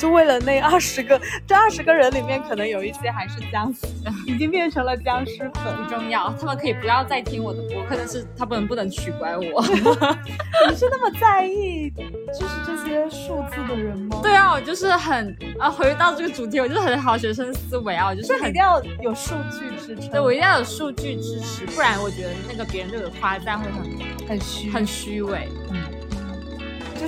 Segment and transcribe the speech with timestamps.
[0.00, 3.86] 就为了那二十个， 这二十个人里面可能有一些还是僵尸，
[4.26, 5.76] 已经变成了僵尸粉。
[5.76, 9.62] 不重要，他们可以不要再听我的播客，但是他们不能取关我。
[10.70, 11.90] 你是那么在意
[12.28, 14.20] 就是这些数字的人吗？
[14.22, 20.08] 对啊，我就是很啊，回到这个主题，我就是很好学生思维啊，我就是很一定要有数据支持。
[20.08, 25.48] 对我一定要有数据支持，不然我觉得那个别人对我的夸赞会很很虚很虚伪。
[25.70, 25.76] 嗯，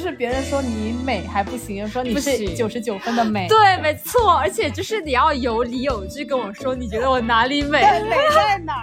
[0.03, 3.47] 就是别人说你美还不行，说你是九十九分的美。
[3.47, 7.81] 对，没错，而且就是你要有理有据跟我说，你觉得我哪里美？
[8.11, 8.83] 美在哪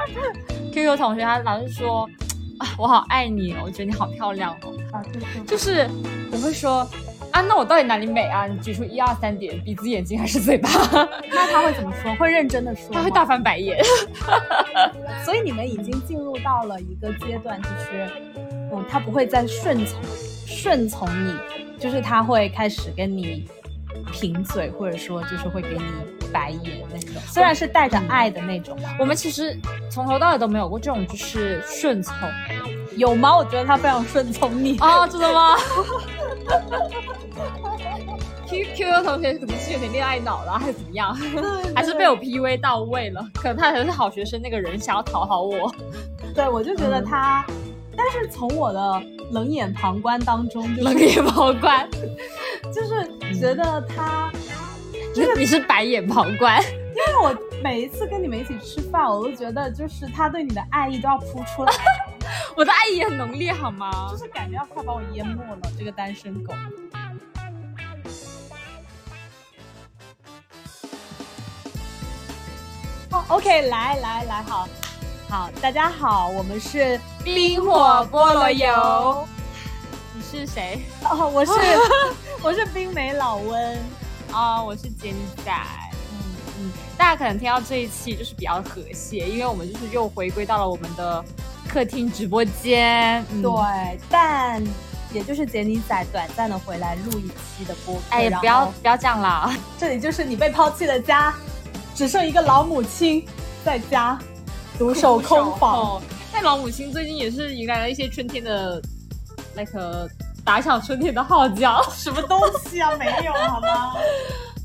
[0.71, 2.09] ？QQ 同学他老是说
[2.59, 4.71] 啊，我好爱你哦，我觉得你好漂亮哦。
[4.93, 5.03] 啊，
[5.45, 5.89] 就是
[6.31, 6.89] 我会说
[7.31, 8.47] 啊，那我到底哪里美啊？
[8.47, 10.69] 你举出一二三点，鼻子、眼睛还是嘴巴？
[11.33, 12.15] 那他会怎么说？
[12.15, 12.93] 会认真的说？
[12.93, 13.77] 他会大翻白眼。
[15.25, 18.07] 所以你们已经进入到了一个阶段，就是
[18.71, 19.99] 嗯，他不会再顺从
[20.49, 21.33] 顺从你，
[21.79, 23.47] 就是他会开始跟你
[24.11, 25.83] 贫嘴，或者说就是会给你
[26.33, 27.21] 白眼那种。
[27.27, 28.77] 虽然是带着爱的那种。
[28.99, 29.55] 我们其实
[29.91, 32.13] 从头到尾都没有过这种就是顺从。
[32.97, 33.37] 有吗？
[33.37, 35.55] 我觉得他非常顺从你啊，真的吗
[38.45, 41.15] ？Q Q Q 同学可能是有点恋爱脑了，还是怎么样？
[41.73, 43.25] 还是被我 P V 到位了？
[43.35, 45.73] 可能他才是好学生那个人，想要讨好我。
[46.35, 47.45] 对，我就觉得他，
[47.95, 49.01] 但是从我的
[49.31, 51.87] 冷眼旁观当中，冷眼旁观，
[52.73, 54.31] 就是觉得他，
[55.13, 61.71] 就是你是白眼旁观，因为我每一次跟你们一起吃饭，我都觉得就是他对你的爱意都要扑出来。
[62.55, 64.09] 我的爱意很浓烈，好吗？
[64.11, 66.53] 就是感觉要快把我淹没了，这个单身狗。
[73.11, 74.67] 哦，OK，来来来，好，
[75.29, 79.27] 好，大家好，我们是冰火菠萝油。
[80.11, 80.81] 你是谁？
[81.03, 81.51] 哦，我是
[82.41, 83.77] 我是冰梅老温。
[84.33, 85.13] 哦，我是简
[85.45, 85.51] 仔。
[86.11, 86.17] 嗯
[86.57, 91.23] 嗯，大家可能听到这一期就是比较和谐，因为我们就是又回归到了我们的。
[91.67, 94.59] 客厅直播间，对，但
[95.13, 101.31] 也就是杰尼仔短暂的回来录一期的播，哎，不要不要这样啦，这里就是你被抛弃的家，
[101.93, 103.23] 只剩一个老母亲
[103.63, 104.17] 在家
[104.79, 106.01] 独守空房。
[106.31, 108.81] 但老母亲最近也是迎来了一些春天的
[109.53, 110.09] 那个
[110.43, 112.95] 打响春天的号角， 什么东西啊？
[112.97, 113.93] 没有好吗？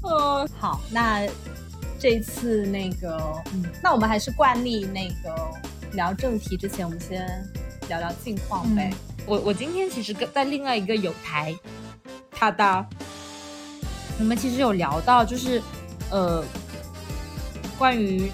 [0.05, 1.27] 嗯， 好，那
[1.99, 3.19] 这次那个，
[3.53, 5.35] 嗯，那我们还是惯例那个。
[5.95, 7.25] 聊正题之前，我们先
[7.89, 8.93] 聊聊近况呗。
[9.27, 11.55] 我我今天其实跟在另外一个有台，
[12.33, 12.87] 他的，
[14.19, 15.63] 我们其实有聊到，就是
[16.11, 16.43] 呃，
[17.79, 18.29] 关于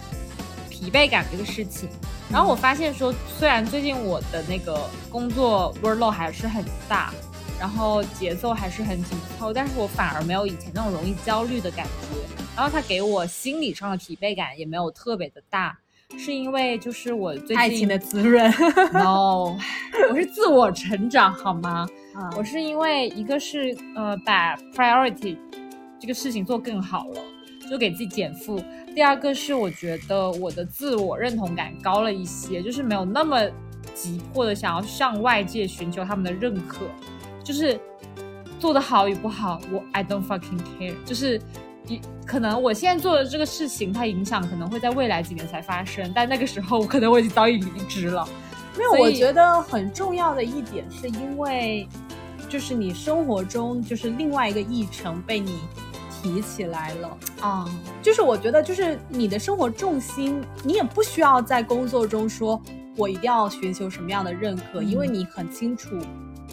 [0.80, 1.88] 疲惫感这个事情。
[2.30, 7.12] 然后我发现说，虽然最近我的那个工作 workload 还是很大，
[7.58, 12.16] 然后节奏还是很紧凑，但是我反而没有以前那种容易焦虑的感觉。
[12.56, 15.78] 然后它给我心理上的疲惫感也没有特别的大。
[16.18, 18.50] 是因为就是我最近爱情的滋润，
[18.92, 19.56] no，
[20.10, 21.86] 我是自我成长好吗？
[22.36, 25.36] 我是因为一个是呃把 priority
[26.00, 27.20] 这个事情做更好了，
[27.70, 28.62] 就给自己减负。
[28.94, 33.40] 第二个是我觉得我的自我认同感高了一些，就是没有那么
[33.94, 36.80] 急迫的想要向外界寻求他们的认可，
[37.44, 37.80] 就是
[38.58, 41.40] 做的好与不好，我 I don't fucking care，就是。
[42.24, 48.28] 可能我现在做的这个事情，它影响可能会在未来几年才发生，但那个时候我可能我已经早已离职了。
[48.78, 51.88] 没有，我觉得很重要的一点是因为，
[52.48, 55.58] 就是你生活中就是另外一个议程被你
[56.22, 57.64] 提起来了啊。
[58.02, 62.60] 就是我觉得，就是你的生活重心，你也不需要在工作中说
[62.96, 65.96] 我一定要寻求什么样的认可，因为你很清楚。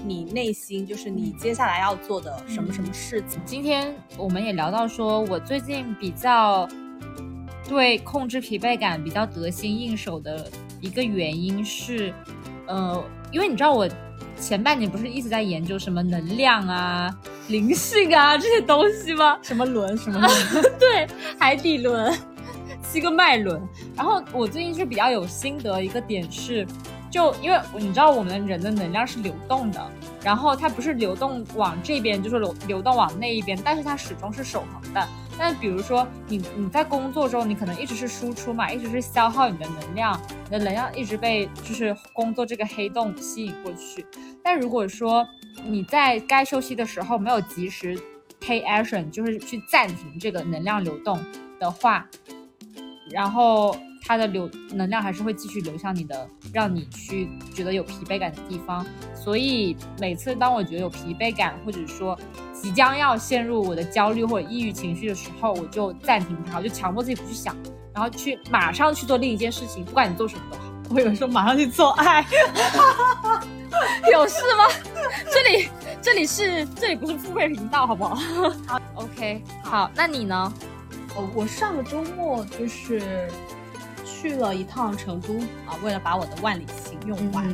[0.06, 3.42] 你内心就是你接下来要做的什么什么事情？
[3.44, 6.70] 今天我们也聊到说，我最近比较
[7.68, 10.50] 对控制疲惫感比较得心应手的
[10.80, 12.14] 一个原因是，
[12.68, 13.90] 呃，因为你知道我
[14.40, 17.14] 前半年不是一直在研究什么能量啊、
[17.48, 19.38] 灵性啊这些东西吗？
[19.42, 20.32] 什么轮什么轮？
[20.80, 21.08] 对，
[21.40, 22.18] 海底轮、
[22.84, 23.62] 七个脉轮。
[23.96, 26.66] 然后我最近是比较有心得一个点是。
[27.10, 29.82] 就因为你知道我们人的能量是流动的，
[30.22, 35.08] 然后它不是流动往这边，就是流流动往那一边，但是它始终是守恒的。
[35.38, 44.06] 那比如说你你在工作中，你可能一直是输出嘛，一直是消耗你的能量，你的能量一直被就是工作这个黑洞吸引过去。
[44.44, 45.28] 但如果说
[45.66, 47.96] 你在该休息的时候没有及时
[48.40, 51.20] take action，就是去暂停这个能量流动
[51.60, 52.08] 的话，
[53.12, 58.86] 然后它的流能量还是会继续流向你的，让你去觉得有疲惫感的地方。
[59.16, 62.18] 所以每次当我觉得有疲惫感，或者说
[62.54, 67.56] 即将要陷入我的焦虑或者抑郁情绪的时候，我就暂停它，我就强迫自己不去想，
[67.94, 70.64] 然后去马上去做另一件事情，不管你做什么都好。
[70.90, 72.26] 我以为说马上去做爱，
[74.10, 74.64] 有事吗？
[75.30, 75.70] 这里
[76.02, 78.16] 这里是这里不是付费频道，好不好？
[78.66, 80.54] 好，OK，好，那你呢？
[81.14, 83.28] 我我上个周末就是
[84.20, 85.38] 去了一趟成都
[85.68, 87.48] 啊，为了把我的万里行用完，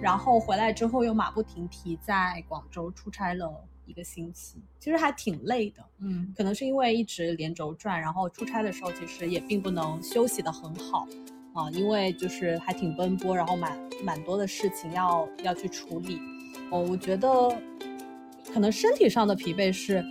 [0.00, 3.52] 然后回来之后又马不停蹄在广州出差了
[3.84, 5.84] 一个星期，其实还挺累的。
[5.98, 11.04] 嗯，可能是因为一直连轴转，然后出差的时候其实也并不能休息的很好
[11.52, 16.20] 啊，因为就是还挺奔波，然后蛮蛮多的事情要要去处理。
[16.70, 17.28] 哦，我觉得
[18.54, 20.04] 可能身体上的疲惫是。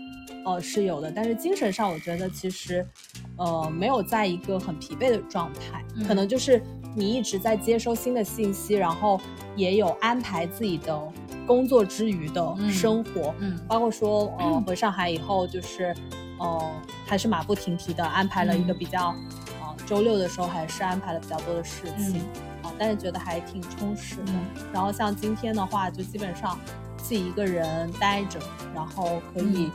[0.48, 2.88] 呃，是有的，但是精神上我觉得其实，
[3.36, 6.64] 呃，没有在一个很疲惫的状态，可能就是
[6.96, 9.20] 你一直在接收新的信息，然后
[9.58, 10.98] 也有安排自己的
[11.46, 15.94] 工作之余的生活，嗯，包括说，呃，回上海以后就是，
[16.40, 16.72] 呃，
[17.06, 19.14] 还是马不停蹄的安排了一个比较，
[19.60, 22.22] 呃，周六的时候还是安排了比较多的事情，
[22.64, 24.32] 啊，但是觉得还挺充实的。
[24.72, 26.58] 然后像今天的话，就基本上
[26.96, 28.40] 自己一个人待着，
[28.74, 29.70] 然后可以。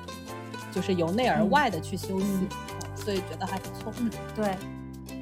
[0.73, 2.49] 就是由内而外的去休息，
[2.97, 3.93] 所以觉得还不错。
[4.01, 4.57] 嗯，对，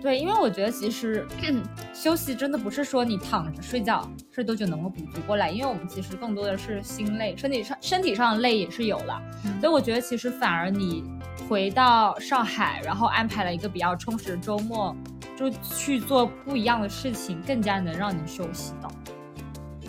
[0.01, 1.27] 对，因为我觉得其实
[1.93, 9.21] 休息真的不是说你躺着睡觉睡多久能够补足过来，因为我们其实更多的是心累，身体上身体上的累也是有了。
[9.61, 11.05] 所以我觉得其实反而你
[11.49, 14.97] 回到上海，然后安排了一个比较充实的周末，
[15.37, 18.91] 就去做不一样的事情，更加能让你休息到。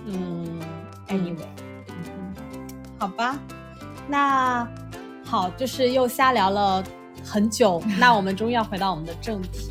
[0.07, 0.59] 嗯
[1.07, 1.45] ，anyway，
[1.87, 2.33] 嗯，
[2.97, 3.37] 好吧，
[4.07, 4.67] 那。
[5.31, 6.83] 好，就是又瞎聊了
[7.23, 9.69] 很久，那我们终于要回到我们的正题。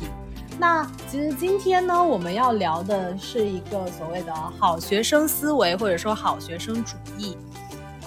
[0.57, 7.37] 那其实今天呢，我们要聊的是一个所谓的好学生思维，或者说好学生主义。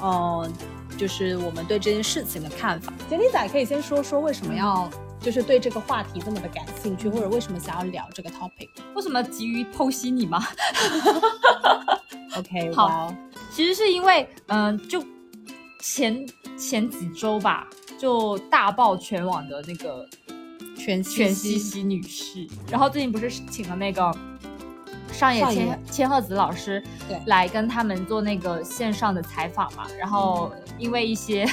[0.02, 0.52] 嗯，
[0.98, 2.92] 就是我们对这件事情的看法。
[3.08, 4.90] 杰尼仔可以先说说为什么要
[5.20, 8.68] 就是对这个话题这么的感兴趣，或者为什么想要聊这个 topic？
[8.96, 10.44] 为什么急于剖析你吗？
[12.36, 13.14] OK，好，
[13.52, 15.00] 其实是因为嗯，就
[15.84, 16.26] 前。
[16.56, 17.66] 前几周吧，
[17.98, 20.08] 就大爆全网的那个
[20.76, 24.16] 全全西西女士，然后最近不是请了那个
[25.12, 31.44] 上野千千鹤子老师对来跟他们做那个线上的采访嘛，然后因为一些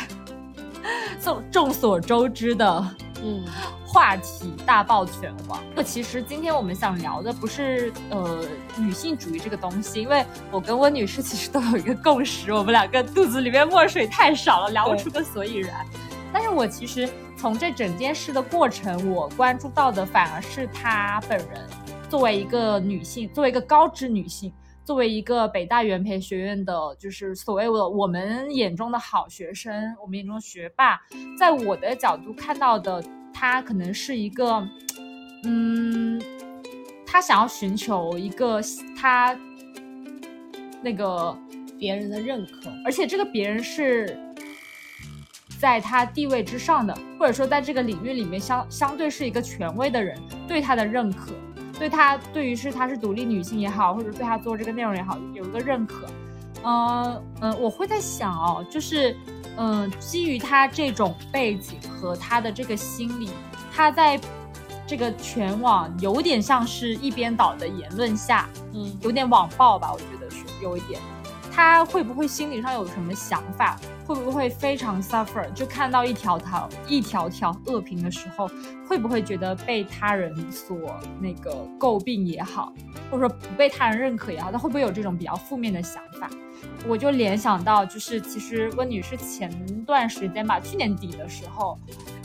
[1.19, 3.43] 众众所周知的嗯。
[3.91, 5.61] 话题大爆全网。
[5.75, 8.45] 那其实今天我们想聊的不是呃
[8.77, 15.85] 女性主义这个东西，因为我跟温女士其实都有一个共识，我们两个肚子里面墨水太少了，聊不出个所以然。
[16.31, 21.67] 但是我其实从这整件事的过程，我关注到的反而是她本人，
[22.09, 24.53] 作为一个女性，作为一个高知女性，
[24.85, 30.97] 作为一个北大元培学院的，就是所谓的我们眼中的好学生，我们眼中学霸，
[31.38, 33.03] 在我的角度看到的。
[33.33, 34.67] 他可能是一个，
[35.43, 36.21] 嗯，
[37.05, 38.61] 他想要寻求一个
[38.95, 39.35] 他
[40.81, 41.37] 那个
[41.79, 44.17] 别人的认可，而且这个别人是
[45.59, 50.17] 在他地位之上的，或者说在这个领域里面相相对是一个权威的人
[50.47, 51.31] 对他的认可，
[51.79, 56.07] 对他对于是他是独立女性也好，或者对他做这个内容也好，有一个认可。
[56.63, 59.15] 嗯嗯，我会在想哦，就是。
[59.58, 63.29] 嗯，基于他这种背景和他的这个心理，
[63.74, 64.20] 他在
[64.88, 71.00] 这个全网有点像是一边倒的言论下，嗯，有点网暴吧，我觉得是有一点。
[71.53, 73.77] 他会不会心理上有什么想法？
[74.13, 75.51] 会不会非常 suffer？
[75.53, 78.50] 就看到一条条一条条恶评的时候，
[78.88, 80.77] 会不会觉得被他人所
[81.20, 82.74] 那个诟病也好，
[83.10, 86.30] 或者说不被他人认可也好，他会不会有这种比较负面的想法？
[86.88, 89.50] 我就联想到，就是其实温女士前
[89.86, 91.77] 段时间吧，去年底的时候，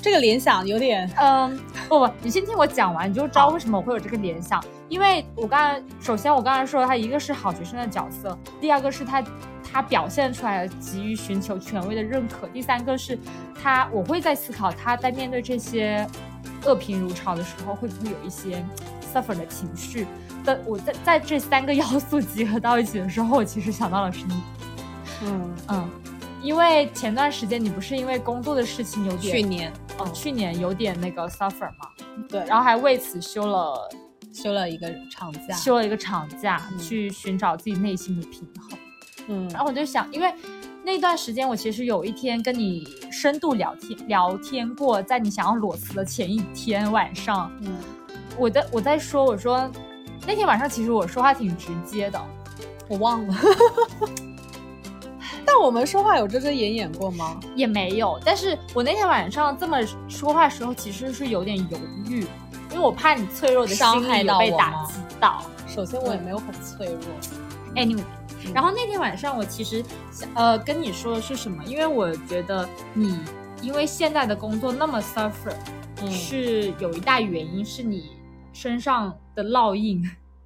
[0.02, 4.62] 这个联想有点， 嗯，不不，你先听我讲完，你就知道为什么我会有这个联想。
[4.88, 9.22] 因为我刚才，首先我刚才说他一个是好学生的角色，第二个是他
[9.76, 13.18] 他表现出来的急于寻求权威的认可，第三个是
[13.62, 16.08] 他，我会在思考他在面对这些
[16.64, 18.64] 恶评如潮的时候，会不会有一些
[19.12, 20.06] suffer 的情绪。
[20.46, 24.42] 但我在在这三个 要素集合到一起的时候，我其实想到了是你。
[25.24, 25.90] 嗯嗯，
[26.40, 31.90] 因为前段时间你不是因为工作的事情有点去年哦，去年有点那个 suffer 嘛，
[32.30, 33.90] 对，然后还为此休了
[34.32, 38.78] 休了一个长假，休了一个长假去寻找自己内心的平衡。
[39.28, 40.32] 嗯，然后我就想，因为
[40.82, 47.74] 那段时间我其实有一天跟你深度聊天聊天过，在你想要裸辞的前一天晚上，嗯。
[48.38, 49.70] 我的我在说，我说
[50.26, 52.20] 那天晚上其实我说话挺直接的，
[52.86, 53.34] 我忘了。
[55.42, 57.40] 但我们说话有遮遮掩掩过吗？
[57.54, 58.20] 也没有。
[58.24, 61.78] 但是我那天晚上这么说话时候，其实是有点犹
[62.10, 62.26] 豫，
[62.70, 65.42] 因为我怕你脆弱的心理被打击到。
[65.66, 67.00] 首先我也没有很脆弱。
[67.74, 68.04] Anyway，
[68.54, 69.84] 然后那天晚上我其实
[70.34, 71.62] 呃跟你说的是什么？
[71.64, 73.18] 因为我觉得你
[73.62, 75.54] 因为现在的工作那么 suffer，
[76.10, 78.10] 是有一大原因是你
[78.52, 80.02] 身上的烙印。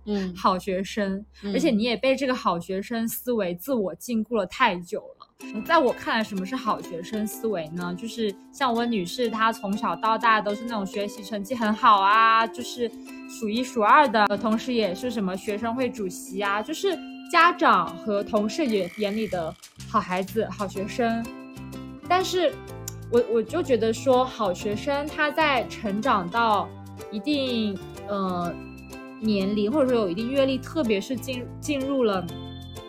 [0.06, 5.62] 嗯， 好学生，而且你也被这个好学生思维自我禁锢了太久了。
[5.64, 7.94] 在我看来，什么是好学生思维呢？
[7.98, 12.90] 就是像温女士，她从小到大都是那种学习成绩很好啊，就是
[13.28, 16.98] 数一数二的，同时也是什么学生会主席啊，就是
[17.30, 19.54] 家长和同事眼眼里的
[19.88, 21.24] 好孩子、好学生。
[22.08, 22.52] 但是，
[23.10, 26.68] 我我就觉得说，好学生他在成长到
[27.10, 28.52] 一定，呃。
[29.22, 32.24] 年龄或者说有一定阅历，特别是进进入了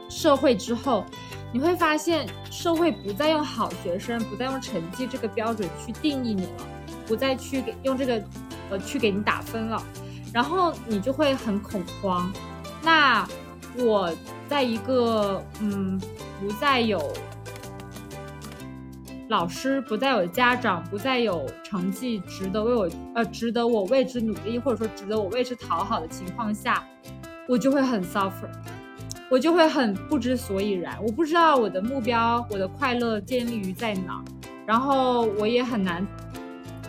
[0.09, 1.03] 社会之后，
[1.51, 6.65] 你会发现社会不再用好学生，不再用成绩这个标准去定义你了，
[7.05, 8.23] 不再去用这个
[8.69, 9.83] 呃去给你打分了，
[10.33, 12.31] 然后你就会很恐慌。
[12.81, 13.27] 那
[13.77, 14.13] 我
[14.47, 15.99] 在一个嗯
[16.39, 17.01] 不再有。
[19.29, 26.83] 老师不再有家长，不再有成绩，值得为我呃，值得我为之努力，或者说值得我为之讨好的情况下，
[27.47, 28.49] 我就会很 suffer，
[29.29, 34.21] 我就会很不知所以然，我不知道我的目标，我的快乐建立于在哪，
[34.65, 36.05] 然后我也很难，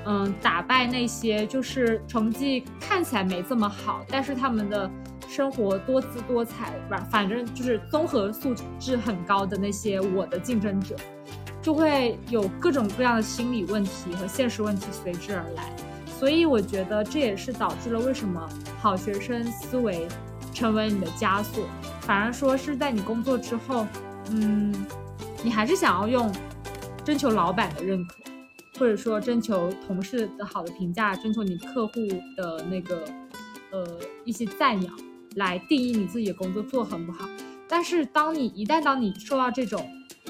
[0.05, 4.91] 嗯，打败那些就是成绩看起来没这么好，但是他们的
[5.35, 10.95] 生活多姿多彩，反反正就是综合素质很高的那些我的竞争者。
[11.63, 15.75] 就会有各种各样的心理问题和现实问题随之而来，
[16.19, 18.47] 所以我觉得这也是导致了为什么
[18.81, 20.09] 好学生思维
[20.53, 21.65] 成为你的枷锁，
[22.01, 23.87] 反而说是在你工作之后，
[24.33, 24.75] 嗯，
[25.45, 26.31] 你还是想要用
[27.05, 28.17] 征求老板的认可，
[28.81, 31.95] 或者说征求同事的好的评价，征求你客户
[32.37, 33.05] 的那个
[33.71, 33.87] 呃
[34.25, 34.93] 一些赞扬
[35.37, 37.29] 来定义你自己的工作做很不好。
[37.69, 39.89] 但是当你一旦当你受到这种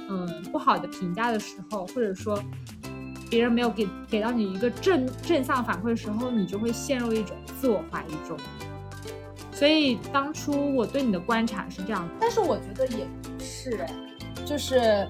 [0.09, 2.43] 嗯，不好的评价的时候，或者说
[3.31, 8.37] 别人没有给给到你一个正正向反馈的时候，你就会陷入一种自我怀疑中。
[9.53, 13.95] 所以当初我对你的观察是这样，但是我觉得也不是哎，
[14.45, 15.07] 就是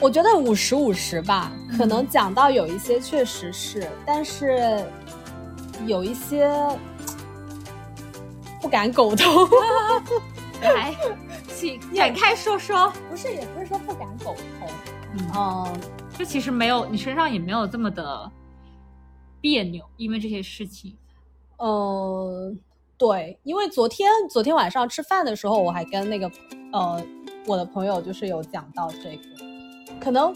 [0.00, 4.84] 我觉得五十五十吧，可能讲到有一些确实是，但是
[5.86, 6.50] 有一些
[8.64, 9.46] 不敢苟同。
[10.62, 10.96] 来。
[11.48, 14.68] 请展开说说，不是，也不是说不敢苟同，
[15.36, 15.80] 嗯，
[16.18, 18.30] 就其实没有，你身上也没有这么的
[19.40, 20.96] 别扭，因为这些事情，
[21.58, 22.52] 呃，
[22.96, 26.30] 对，因为昨天昨天晚上吃饭的时候，我还跟那个
[26.72, 27.02] 呃
[27.46, 29.22] 我的朋友就是有讲到这个，
[30.00, 30.34] 可能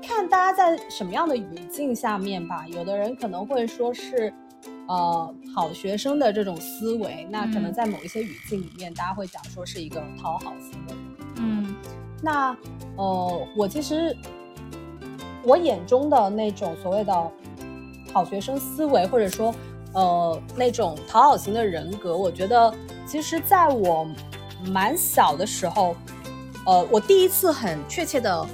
[0.00, 4.32] 看大家在什么样的语境下面吧，有的人可能会说是。
[4.88, 11.04] 呃，好学生的这种思维，那可能在某一些语境里面，大家会讲说是一个讨好型的人。
[11.38, 11.74] 嗯，
[12.22, 12.56] 那
[12.96, 14.16] 呃，我其实
[15.42, 17.30] 我眼中的那种所谓的
[18.12, 19.52] 好学生思维，或者说
[19.92, 22.72] 呃那种讨好型的人格，我觉得
[23.06, 24.08] 其实在我
[24.66, 25.96] 蛮小的时候，
[26.64, 28.46] 呃，我第一次很确切的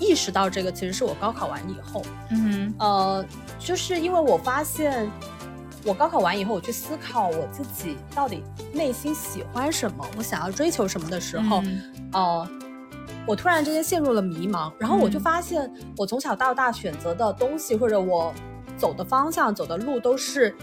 [0.00, 2.02] 意识到这个，其实是我高考完以后。
[2.30, 3.24] 嗯，呃。
[3.58, 5.10] 就是因为我发现，
[5.84, 11.62] 我高考完以后，我去思考我自己到底内心喜欢什么，我想要追求什么的时候，
[12.12, 12.48] 呃，
[13.26, 14.72] 我突然之间陷入了迷茫。
[14.78, 18.32] 然后我就发现，我从小到大选择的东西，或者我
[18.76, 20.54] 走的方向、走的路，都是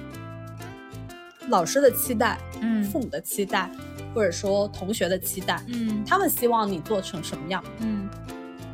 [1.50, 3.70] 老师的期待，嗯，父母的期待，
[4.14, 8.10] 或者说同学的期待，嗯，他们希望你做成什么样，嗯。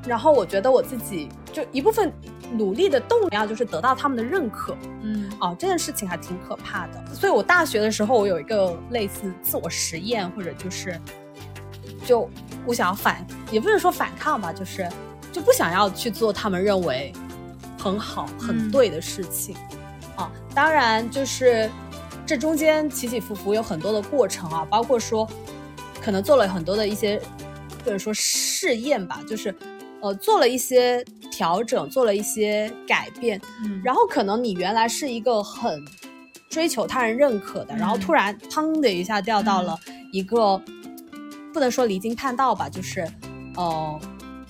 [0.05, 2.11] 然后我觉得我自己就一部分。
[2.53, 7.01] 努力的动力啊就是得到他们的认可，嗯，哦，这件事情还挺可怕的。
[7.15, 10.99] 所以我大学的时候，我有一个类似自我实验，或者就是，
[12.05, 12.29] 就
[12.65, 14.85] 我想要反，也不是说反抗吧，就是
[15.31, 17.13] 就不想要去做他们认为
[17.79, 19.55] 很好、很对的事情，
[20.17, 21.69] 啊，当然就是
[22.25, 25.25] 这中间起起伏伏有很多的过程啊，包括说
[26.01, 27.17] 可能做了很多的一些
[27.85, 29.55] 或者说试验吧，就是
[30.01, 31.03] 呃做了一些。
[31.33, 35.83] 调整做了一些改变，嗯，然后可能你原来是一个很
[36.49, 39.75] 追求他人认可的，然后突然砰的一下掉到了
[40.11, 40.61] 一个
[41.53, 43.07] 不能说离经叛道吧，就是，
[43.55, 43.99] 呃，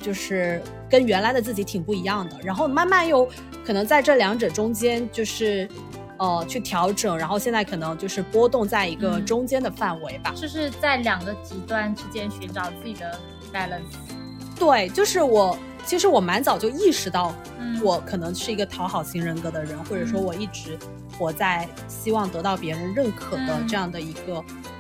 [0.02, 3.30] 就是跟原来的自己挺不一样的，然后慢慢又
[3.64, 5.70] 可能在这两者中间就是，
[6.18, 13.18] 呃去调整，然后现在可能就是波动在一个中间的范围吧，就是在两个极端之间寻找自己的
[13.54, 14.20] balance。
[14.62, 17.34] 对，就是我其实我蛮早就意识到，
[17.84, 20.78] 我可能是一个讨好型人格的人，或者说我一直
[21.18, 24.36] 活在希望得到别人认可的这样的一个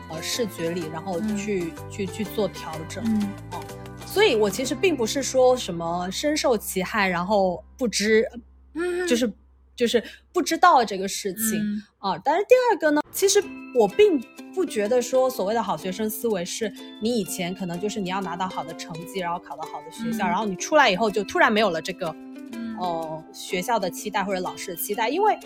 [0.10, 3.04] 呃视觉里，然后去去去做调整。
[3.08, 3.60] 嗯，哦，
[4.06, 8.24] 所以我其实并不是说什么深受其害，然后不知，
[9.10, 9.34] 就是
[9.82, 11.60] 就是不知道这个事情
[11.98, 12.18] 啊。
[12.24, 13.44] 但是第二个呢，其实
[13.76, 14.22] 我并。
[14.54, 16.70] 不觉得说所谓的好学生思维是
[17.02, 22.14] 你以前可能就是你要拿到好的成绩，然后考到好的学校，然后你出来以后就突然没有了这个，
[22.78, 25.40] 呃，学校的期待或者老师的期待，因为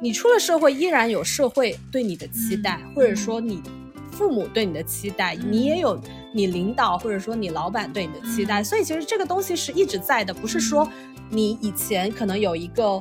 [0.00, 3.62] 你出了社会依然有社会对你的期待，或者说你
[4.10, 5.96] 父母对你的期待，你也有
[6.34, 10.90] 你领导或者说你老板对你的期待，所以其实这个东西是一直在的，不是说
[11.30, 13.00] 你以前可能有一个，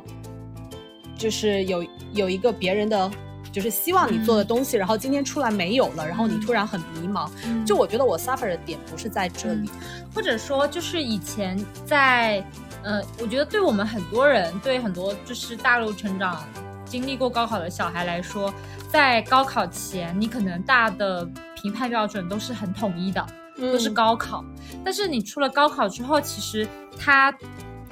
[1.22, 3.12] 就是有有一个别人的。
[3.52, 7.30] 就是希望你做的东西，然后今天出来没有了，然后你突然很迷茫。
[7.66, 9.70] 就我觉得我 suffer 的点不是在这里，
[10.16, 12.42] 或者说就是以前在，
[12.82, 16.42] 呃，我觉得对我们很多人，对很多就是大陆成长
[16.86, 18.54] 经历过高考的小孩来说，
[18.88, 21.30] 在高考前你可能大的
[21.62, 24.46] 评判标准都是很统一的，都是高考。
[24.82, 26.66] 但是你出了高考之后，其实
[26.98, 27.34] 它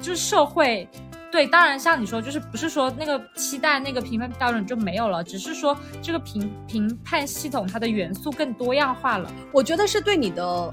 [0.00, 0.88] 就是社会。
[1.30, 9.32] 对，当然像你说，就是不是说那个期待那个评判标准就没有了，只是说这个评评判系统它的元素更多样化了。
[9.52, 10.70] 我觉得是对你的，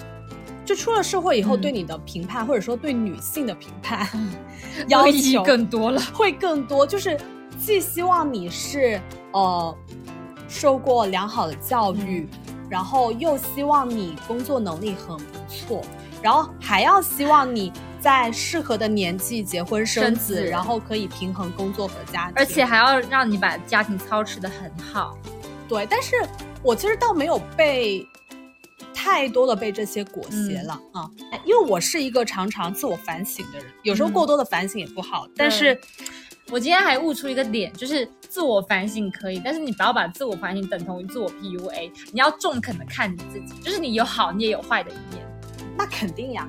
[0.66, 4.08] 就出了社会以后对你的评判，或者说对女性的评判，
[4.90, 6.88] 要求更多了，会更多。
[6.88, 7.16] 就是
[7.60, 9.00] 既希望你是
[9.34, 9.78] 呃
[10.48, 12.28] 受过良好的教育，
[12.68, 15.84] 然后又希望你工作能力很不错，
[16.20, 17.72] 然后还要希望你。
[18.00, 25.18] 在适合的年纪结婚生子，然后可以平衡工作和家庭，而且还要让你把家庭操持的很好。
[25.68, 26.16] 对，但是
[26.64, 28.08] 我其实倒没有被
[28.94, 31.10] 太多的被这些裹挟了啊，
[31.44, 35.28] 因为我是一个常常自我反省的人，有时候过多的反省也不好。
[35.36, 35.80] 但是
[36.50, 45.26] 我今天还悟出一个点，就是自我反省可以，但是你不要把自我反省等同于自我 PUA，你要中肯的看你自己，就是你有好你也有坏的一面。
[45.78, 46.48] 那肯定呀。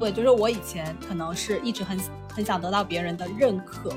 [0.00, 2.00] 对，就是我以前可能是一直很
[2.34, 3.94] 很想得到别人的认可。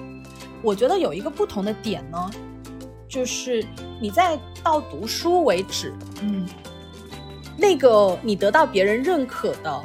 [0.61, 2.29] 我觉得有一个不同的点呢，
[3.07, 3.65] 就是
[4.01, 6.45] 你在到读书为止，嗯，
[7.57, 9.83] 那个你得到别人认可的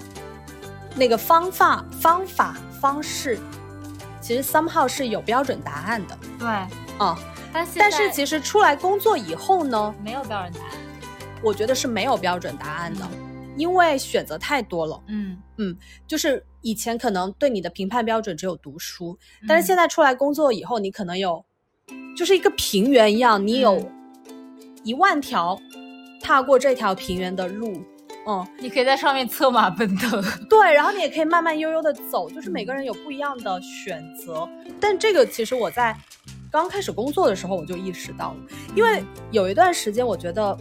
[0.94, 3.38] 那个方法、方法、方式，
[4.20, 6.18] 其实 somehow 是有标准答案的。
[6.38, 6.48] 对，
[6.98, 7.18] 啊，
[7.52, 10.70] 但但是其实出来工作以后呢，没有标准答案。
[11.40, 13.08] 我觉得是没有标准答案的。
[13.58, 15.36] 因为选择太多了，嗯。
[15.60, 19.18] 嗯，就是以前可能对你的评判标准只有读书，
[19.48, 21.44] 但是现在出来工作以后，你可能有，
[22.16, 23.90] 就是一个平原一样，你有
[24.84, 25.60] 一万条
[26.22, 27.82] 踏过这条平原的路，
[28.28, 35.92] 嗯，你可以在上面策马奔腾，对，然后你也可以慢慢悠悠的走，就是每个人有不一样的选择，但这个其实我在
[36.52, 38.36] 刚开始工作的时候我就意识到了，
[38.76, 40.56] 因为有一段时间我觉得。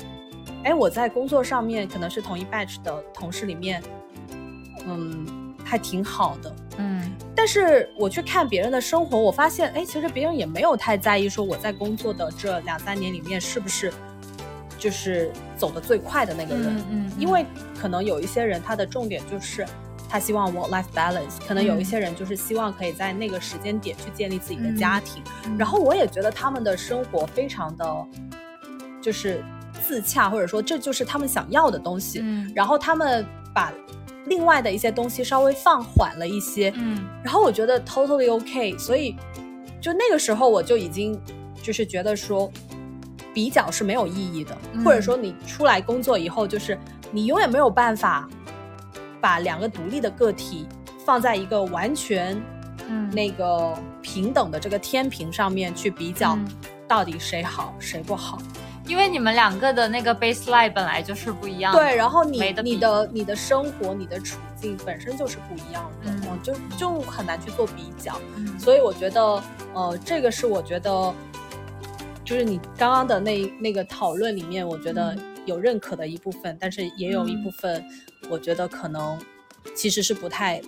[0.64, 3.82] 哎，我在工作上面可能是同一 batch 的同事里面，
[4.86, 7.14] 嗯，还挺好的，嗯。
[7.34, 13.94] 但是我去看别人的生活，我发现，哎，其实别人也没有太在意说我在工作的这两三年里面是不是
[14.78, 17.12] 就是走的最快的那个人，嗯。
[17.18, 17.46] 因为
[17.80, 19.66] 可能有一些人他的重点就是
[20.10, 25.24] 他希望 work life balance，可能有一些人就是希望可以在那个时间点去建立自己的家庭。
[25.58, 28.06] 然后我也觉得他们的生活非常的，
[29.02, 29.42] 就是。
[29.88, 32.20] 自洽，或者说这就是他们想要的东西。
[32.22, 33.72] 嗯，然后他们把
[34.26, 36.74] 另外的一些东西稍微放缓了一些。
[36.76, 38.78] 嗯，然后我觉得 totally OK。
[38.78, 39.16] 所以
[39.80, 41.18] 就那个时候我就已经
[41.64, 42.52] 就是觉得说
[43.34, 46.78] 比较是没有意义的，或者说你出来工作以后，就是
[47.12, 48.28] 你永远没有办法
[49.22, 50.68] 把两个独立的个体
[51.06, 52.36] 放在一个完全
[52.90, 56.38] 嗯那个平等的这个天平上面去比较，
[56.88, 58.40] 到底谁好谁不好。
[58.88, 68.18] 因为你们两个的那个 baseline 本来就是不一样，对，然后你你的你的生活、你的处境本身就是不一样的，嗯，就就很难去做比较，
[68.58, 69.22] 所以我觉得，
[69.74, 71.14] 呃，这个是我觉得，
[72.24, 77.84] 就是你刚刚的那那个讨论里面，我觉得有认可的一部分，但是也有一部分，
[78.30, 79.20] 我觉得可能
[79.76, 80.62] 其实是不太，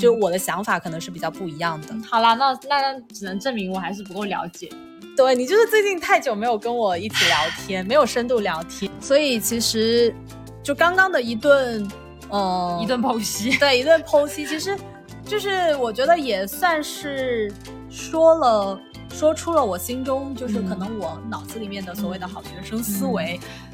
[0.00, 1.94] 就我的想法可能是比较不一样的。
[2.08, 4.70] 好啦，那那只能证明我还是不够了解。
[5.16, 10.14] 对你就是最近太久没有跟我一起聊天，没有深度聊天，所以其实
[10.62, 11.88] 就刚刚的一顿，
[12.28, 14.76] 呃，一顿剖析，对，一顿剖析，其实
[15.24, 17.50] 就是我觉得也算是
[17.88, 18.78] 说了
[19.10, 23.65] 说出了我心中就是可能我脑子里面的所谓的好学生思维，嗯，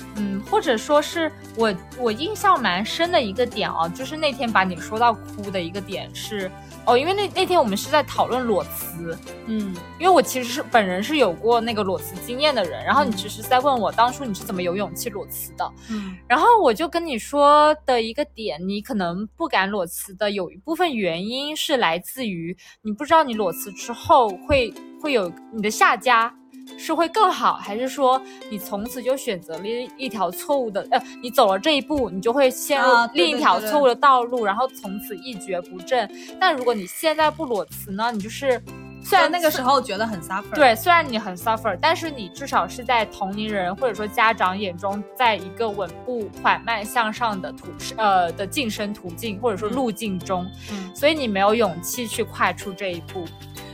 [0.50, 6.50] 或者说是我我印象蛮深的一个点啊，就是那天把你说到哭的一个点是。
[6.84, 26.34] 哦，因为那那天我们是在讨论裸辞，嗯，因为我其实是本人是有过那个裸辞经验的人，然后你其实在问我当初你是怎么有勇气裸辞的，嗯，然后我就跟你说的一个点，你可能不敢裸辞的有一部分原因是来自于你不知道你裸辞之后会会有你的下家。
[26.78, 30.86] 是会更好，还是说你从此就选择了一条错误的？
[30.90, 36.10] 呃，你走了这一步，你就会陷入另一条错误的道路，然后从此一蹶不振。
[36.40, 38.10] 但如果你现在不裸辞呢？
[38.12, 38.60] 你就是
[39.04, 50.48] 虽然那个时候觉得很 suffer，对，虽然你很 suffer，但是你至少是在同龄人或者说家长眼中，在一个稳步缓慢向上的途呃的晋升途径或者说路径中，
[50.94, 53.24] 所以你没有勇气去跨出这一步。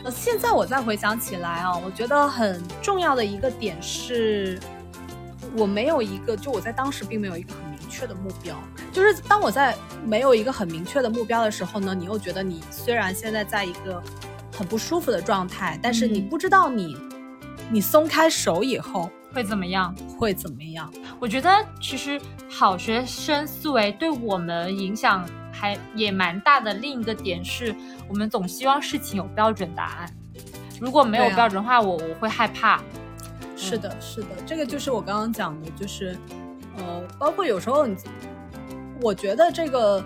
[0.08, 4.58] 呃，现在我再回想起来啊，我觉得很重要的一个点是，
[5.54, 8.56] 我没有一个，就我在当时并没有一个很明确的目标。
[8.90, 14.02] 就是当我在没有一个很明确的目标的时候呢，你又觉得你虽然现在在一个
[14.56, 16.96] 很不舒服的状态，但是你不知道你
[17.70, 20.90] 你松开手以后会怎么样，会怎么样？
[21.20, 21.50] 我觉得
[21.82, 22.18] 其实
[22.48, 25.28] 好学生思维对我们影响。
[25.58, 26.72] 还也蛮大的。
[26.74, 27.74] 另一个点是，
[28.08, 30.14] 我们总希望事情有标准答案。
[30.80, 32.80] 如果没有标准的话，我我会害怕。
[33.56, 36.16] 是的，是的，这个就是我刚刚讲的，就是
[36.76, 37.96] 呃，包括有时候你，
[39.02, 40.00] 我觉得这个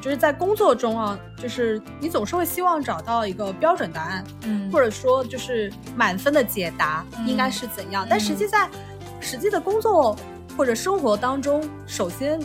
[0.00, 8.04] 就是在工作中啊，就是你总是会希望找到一个标准答案，嗯，或者说就是满分的解答应该是怎样。
[8.10, 8.68] 但实际在
[9.20, 10.16] 实际的工作
[10.56, 12.40] 或者生活当中，首先。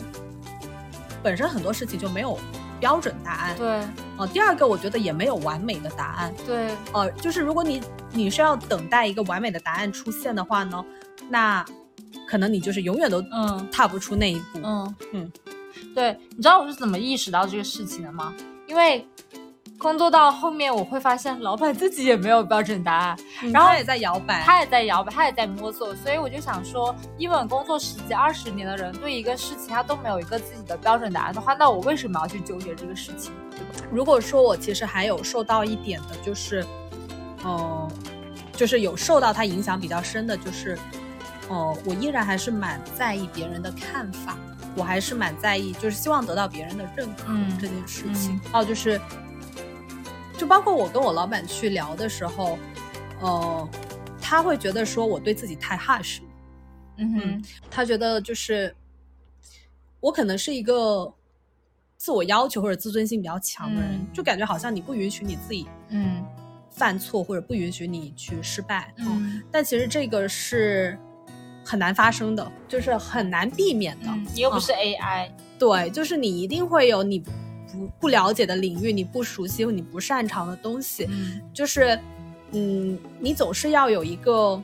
[1.22, 2.38] 本身很多事情就没有
[2.80, 3.80] 标准答案，对，
[4.16, 7.80] 哦，第二个我觉得也没有完美的答案，对，呃，就是如果你
[8.10, 10.84] 你是要等待一个完美的答案出现的话呢，
[11.28, 11.64] 那
[12.28, 13.68] 可能你就是永远都嗯。
[13.70, 14.96] 踏不出那一步，嗯。
[15.12, 15.32] 嗯，
[15.94, 18.34] 对，你知道我是怎么意识到这个事情的吗？
[18.66, 19.06] 因为。
[19.82, 23.18] 工作到后面，我会发现老板自己也没有标准答案，
[23.52, 33.32] 然后他也在摇摆，他也在摇摆，他也在摸索，所以我就想说，一本工作十几二十年的人，对一个事情他都没有一个自己的标准答案的话，那我为什么要去纠结这个事情？
[33.90, 36.64] 如果说我其实还有受到一点的，就是，
[37.44, 37.90] 嗯，
[38.52, 40.78] 就是有受到他影响比较深的，就是，
[41.50, 44.36] 嗯，我依然还是蛮在意别人的看法，
[44.76, 47.24] 我还是蛮在意，就是希望得到别人的认可
[47.60, 48.40] 这件事情。
[48.52, 49.00] 哦，就是。
[50.42, 52.58] 就包括我跟我老板去聊的时候，
[53.20, 53.68] 呃，
[54.20, 56.18] 他会觉得说我对自己太 harsh，
[56.96, 58.74] 嗯哼，他觉得就是
[60.00, 61.14] 我可能是一个
[61.96, 66.26] 自我要求或者自尊心比较强的人，就感觉好像你不允许你自己嗯。
[66.72, 70.98] 犯错或者不允许你去失败，嗯，但其实这个是
[71.64, 74.72] 很难发生的，就是很难避免的，你又不是。
[74.72, 77.22] AI，对，就是你一定会有你。
[77.72, 81.08] 不不了解的领域，你不熟悉或你不擅长的东西，
[81.52, 81.98] 就是，
[82.52, 84.62] 嗯，你总是要有一个，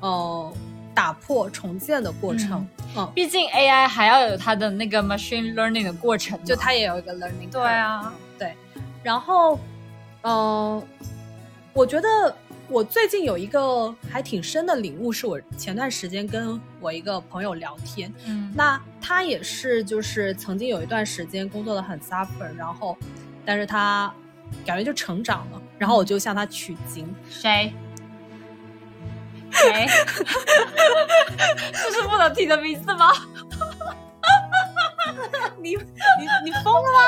[0.00, 0.52] 呃，
[0.94, 2.66] 打破重建的过程。
[2.96, 7.50] 嗯，毕竟 AI 还要有它的那个 machine learning 的过程，就它也有一个 learning。
[7.50, 8.54] 对啊，对。
[9.02, 9.58] 然后，
[10.22, 10.82] 嗯，
[11.72, 12.36] 我觉得。
[12.70, 22.96] 我最近有一个还挺深的领悟，是我前段时间跟我一个朋友聊天，嗯，那他也是就是曾经有一段时间工作的很 suffer，然后，
[23.44, 24.12] 但是他
[24.66, 27.72] 感觉就成长了，然后我就向他取经，谁？
[29.50, 29.86] 谁？
[31.72, 33.10] 这是不能提的名字吗？
[35.58, 35.78] 你你
[36.44, 37.00] 你疯了吗？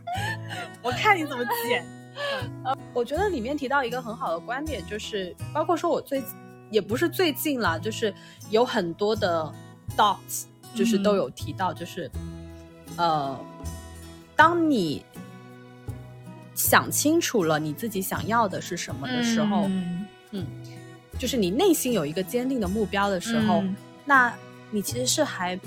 [0.82, 1.84] 我看你怎么剪。
[2.64, 6.22] 呃，我觉得里面提到一个很好的观点，就是包括说我最
[6.70, 8.12] 也不是最近了，就是
[8.50, 9.52] 有很多的
[9.96, 12.10] dots，就是都有提到，就是
[12.96, 13.38] 呃，
[14.36, 15.04] 当你
[16.54, 19.68] 想清楚了你自己想要的是什么的时候，
[20.30, 20.46] 嗯，
[21.18, 23.64] 就是你内心有一个坚定的目标的时候，
[24.04, 24.32] 那
[24.70, 25.58] 你其实是还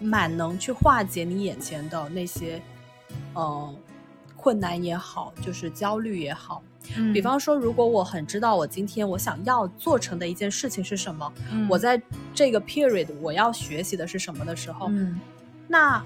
[0.00, 2.62] 蛮能去化解你眼前的那些，
[3.34, 3.76] 嗯。
[4.48, 6.62] 困难也好，就是焦虑也好，
[6.96, 11.30] 嗯，比方说，如果我很知道我今天我想要做成的一件事情是什么，
[11.68, 12.00] 我在
[12.34, 15.20] 这个 period 我要学习的是什么的时候，嗯，
[15.66, 16.02] 那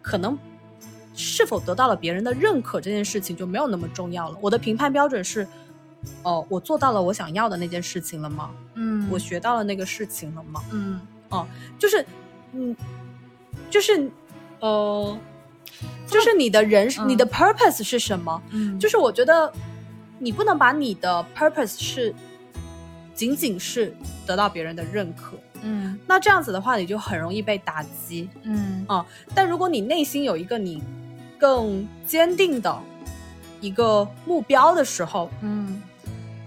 [0.00, 0.38] 可能
[1.16, 4.38] 是否得到了别人的认可这件事情就没有那么重要了。
[4.40, 5.44] 我的评判标准是，
[6.22, 8.52] 哦，我做到了我想要的那件事情了吗？
[8.74, 10.62] 嗯，我学到了那个事情了吗？
[10.70, 11.00] 嗯，
[11.30, 11.44] 哦，
[11.76, 12.06] 就是，
[12.52, 12.76] 嗯，
[13.68, 14.08] 就是，
[14.60, 15.18] 呃。
[16.06, 18.42] 就是你的人，你的 purpose 是什么？
[18.50, 19.52] 嗯，就是我觉得，
[20.18, 22.14] 你不能把你的 purpose 是
[23.14, 23.94] 仅仅是
[24.26, 29.06] 得到别人的认可，嗯，那这样子的话，你就很容易被打击，嗯啊。
[29.34, 30.82] 但如果你内心有一个你
[31.38, 32.78] 更坚定的
[33.60, 35.80] 一个目标的时候，嗯，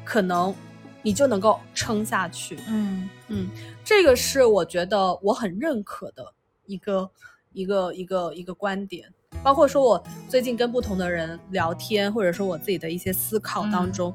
[0.03, 0.53] 可能
[1.01, 3.49] 你就能够撑下去，嗯嗯。
[3.85, 6.33] 这个是我觉得我很认可的
[6.65, 7.09] 一个
[7.53, 9.13] 一个一个一个观点。
[9.41, 14.13] 包括说，我最近跟不同的人聊天，或者说我自己的一些思考当中，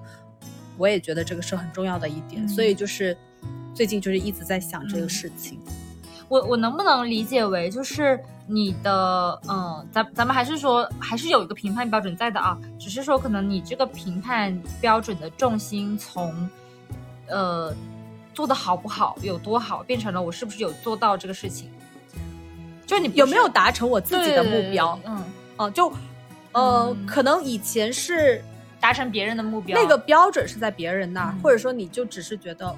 [0.76, 2.46] 我也觉得这个是很重要的一点。
[2.48, 3.16] 所以就是
[3.74, 5.58] 最近就是一直在想这个事情。
[6.28, 16.48] 我我能不能理解为，就是你的嗯，咱咱们还是说还是有一个评判标准在的啊，只是说可能你这个评判标准的重心从
[17.28, 17.74] 呃
[18.34, 21.70] 做的好不好有多好，变成了我是不是有做到这个事情。
[22.88, 24.98] 就你有没有达成我自己的目标？
[25.04, 25.22] 嗯，
[25.58, 25.92] 哦，就，
[26.52, 28.42] 呃，可能以前是
[28.80, 32.74] 达成别人的目标，那个标准是在别人那儿，或者说你就只是觉得，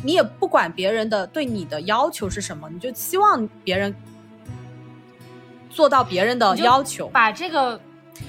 [0.00, 3.92] 你也不管别人的对你的要求是什么，你就希望别人
[5.68, 7.80] 做到别人的要求，把这个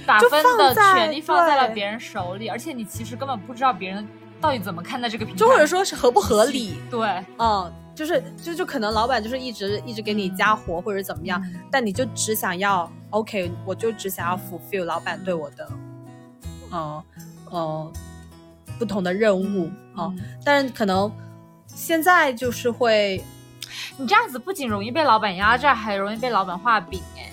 [0.07, 4.07] 打分的权利放在了别人手里，而且你其实根本不知道别人
[4.41, 6.79] 到底怎么看待这个评就或者说是合不合理？
[6.89, 7.71] 对，嗯。
[7.95, 15.69] 就是就就可能老板就是一直一直给你加活或者怎么样，但你就只想要 OK，我就只想要 fulfill 老板对我的，
[16.71, 17.03] 呃
[17.51, 17.93] 呃
[18.79, 20.11] 不同的任务啊。
[20.43, 21.11] 但是可能
[21.67, 23.23] 现在就是会，
[23.97, 27.29] 你这样子不仅容易被老板压榨，还容易被老板画饼哎。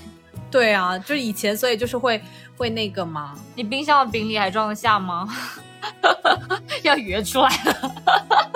[0.51, 2.21] 对啊，就以前所以就是会
[2.57, 3.35] 会那个嘛。
[3.55, 5.29] 你冰箱的饼里还装得下吗？
[6.83, 8.50] 要约出来了。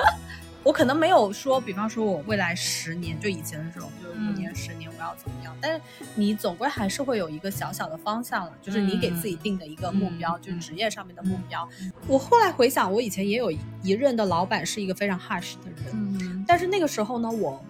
[0.64, 5.54] 我可能没有说，比方说我未来十年，就以前的这种，就是五年、十年我要怎么样？
[5.60, 5.80] 但是
[6.14, 11.68] 你总归还是会有一个小小的方向了，就是你给自己定的一个目标，就是职业上面的目标。
[12.08, 13.50] 我后来回想，我以前也有
[13.82, 17.62] 一任的老板是一个非常 harsh 的人，但是那个时候呢，我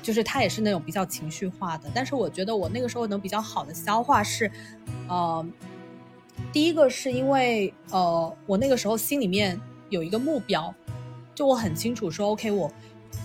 [0.00, 4.48] 就是他也是那种比较情绪化的，但是我觉得我那个时候能比较好的消化是，
[5.08, 5.44] 呃，
[6.52, 10.72] 第一个是因为呃，我那个时候心里面有一个目标。
[11.34, 12.70] 就我很清楚说，OK，我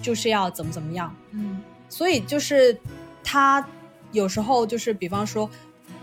[0.02, 2.78] 就是要怎么怎么样，嗯，所以就是
[3.24, 3.66] 他
[4.12, 5.50] 有时候就是比方说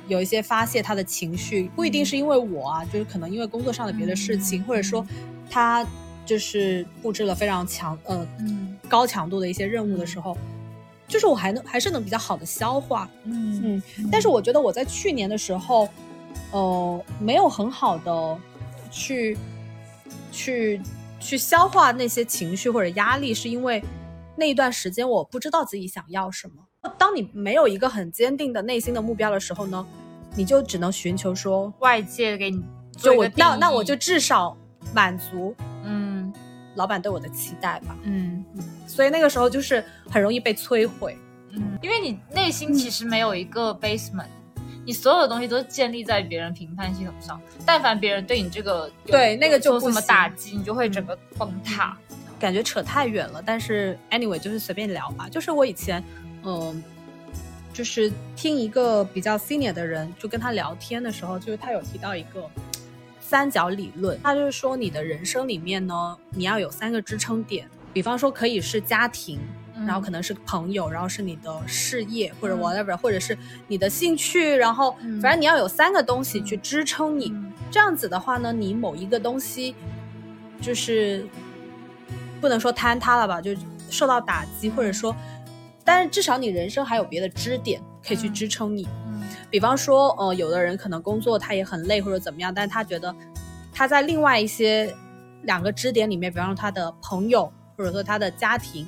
[0.08, 5.06] 有一些发泄他的情绪，不一定是因为我啊，就是可能因为工作上的别的事情，或者说
[5.50, 5.86] 他
[6.26, 8.26] 就是布置了非常强呃
[8.88, 10.36] 高强度的一些任务的时候，
[11.08, 13.82] 就是我还能还是能比较好的消化，嗯。
[13.98, 15.88] 嗯，但是我觉得我在去年的时候，
[16.50, 18.38] 呃，没有很好的
[18.90, 19.38] 去
[20.30, 20.80] 去。
[21.24, 23.82] 去消化那些情绪或者压力，是因为
[24.36, 26.54] 那一段时间我不知道自己想要什么。
[26.98, 29.86] 当你没有一个很坚定的内心的目标的时候呢，
[30.36, 32.62] 你就只能寻求说外界给你
[32.98, 34.54] 就我那那我就至少
[34.92, 36.30] 满足嗯
[36.74, 41.16] 老板对我的期待吧嗯嗯，所以那个时候就是很容易被摧毁
[41.52, 44.26] 嗯，因为你内心其实没有一个 basement。
[44.84, 51.96] 你所有的东西都是建立在别人评判系统上，但凡别人对你这个对那个就不怎么打击，你就会整个崩塌。
[52.38, 55.28] 感觉扯太远了，但是 anyway 就是随便聊吧。
[55.30, 56.04] 就是我以前，
[56.42, 56.82] 嗯，
[57.72, 62.50] 就是听一个比较 senior 的人，就跟他聊天的时候，就是他有提到一个
[63.20, 69.38] 三角理论，他就是说你的人生里面呢，你要有三个支撑点，比方说可以是家庭。
[69.86, 77.32] 然后可能是朋友，然后是你的事业或者 whatever，或者是你的兴趣，然后反正你要有三个东西去支撑你。
[77.70, 79.74] 这样子的话呢，你某一个东西
[80.60, 81.26] 就是
[82.40, 83.50] 不能说坍塌了吧，就
[83.90, 85.14] 受到打击，或者说，
[85.84, 88.86] 但是至少你人生还有别的支点可以去支撑你。
[89.06, 93.14] 嗯，比方说，呃，有的人可能工作他也很累或者怎么样，但是他觉得
[93.72, 94.94] 他在另外一些
[95.42, 98.86] 两个支点里面，比方说他的朋友或者说他的家庭。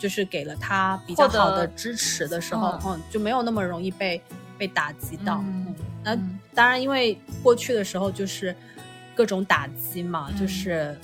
[0.00, 4.20] 就是给了他比较好的支持的时候，嗯，就没有那么容易被
[4.56, 5.44] 被打击到。
[5.46, 6.16] 嗯，那
[6.54, 8.56] 当然，因为过去的时候就是
[9.14, 10.98] 各种打击嘛，就是，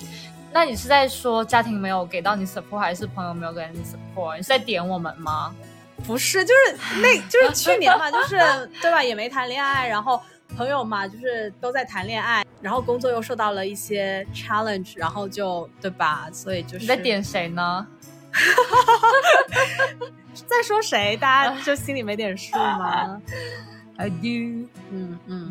[0.51, 4.37] 那你是在说家庭没有给到你 support，还是朋友没有给你 support？
[4.39, 5.55] 你是在点我们吗？
[6.07, 8.39] 不是，就是 那，就是去年嘛，就是
[8.81, 9.03] 对吧？
[9.03, 10.21] 也没谈恋爱，然后
[10.57, 16.29] 朋友嘛，就是都在谈恋爱，然后工作又受到了一些 challenge，然后就对吧？
[16.33, 17.87] 所以就是你在点谁呢？
[20.47, 21.17] 在说谁？
[21.17, 23.21] 大家就心里没点数吗？
[23.97, 24.69] I do。
[24.91, 25.51] 嗯嗯，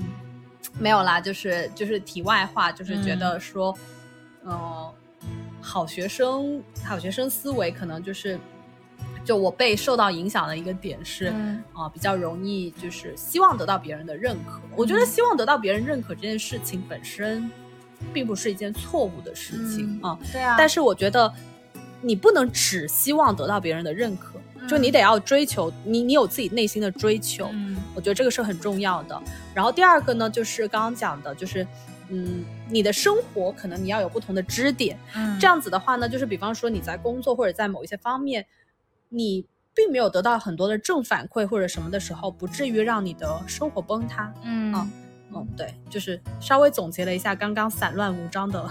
[0.80, 3.76] 没有啦，就是就是题外话，就是觉得说，
[4.45, 4.91] 嗯，
[5.62, 8.39] 好学生，好学生思维可能就是，
[9.26, 11.34] 就我被受到影响的一个点是，
[11.74, 14.62] 啊，比较容易就是希望得到别人的认可。
[14.76, 17.50] 我觉得希望得到别人认可这件事情本身
[18.13, 20.17] 并不是一件错误的事情啊。
[20.32, 20.56] 对啊。
[20.58, 21.32] 但是我觉得
[22.01, 27.49] 你不能只希望得到别人的认可，就你得要追求你，你有自己内心的追求。
[27.53, 29.21] 嗯，我觉得这个是很重要的。
[29.53, 31.65] 然后第二个呢，就是刚刚讲的，就是
[32.10, 34.97] 嗯，你的生活可能你要有不同的支点。
[35.15, 38.45] 嗯，这样子的话呢，就是比方说你在工作或者在某一些方面，
[39.10, 39.45] 你。
[39.77, 44.34] 并没有得到很多的正反馈或者什么的时候，不至于让你的生活崩塌。
[44.41, 44.73] 嗯
[45.34, 48.69] 嗯，对，就是稍微总结了一下刚刚散乱无章的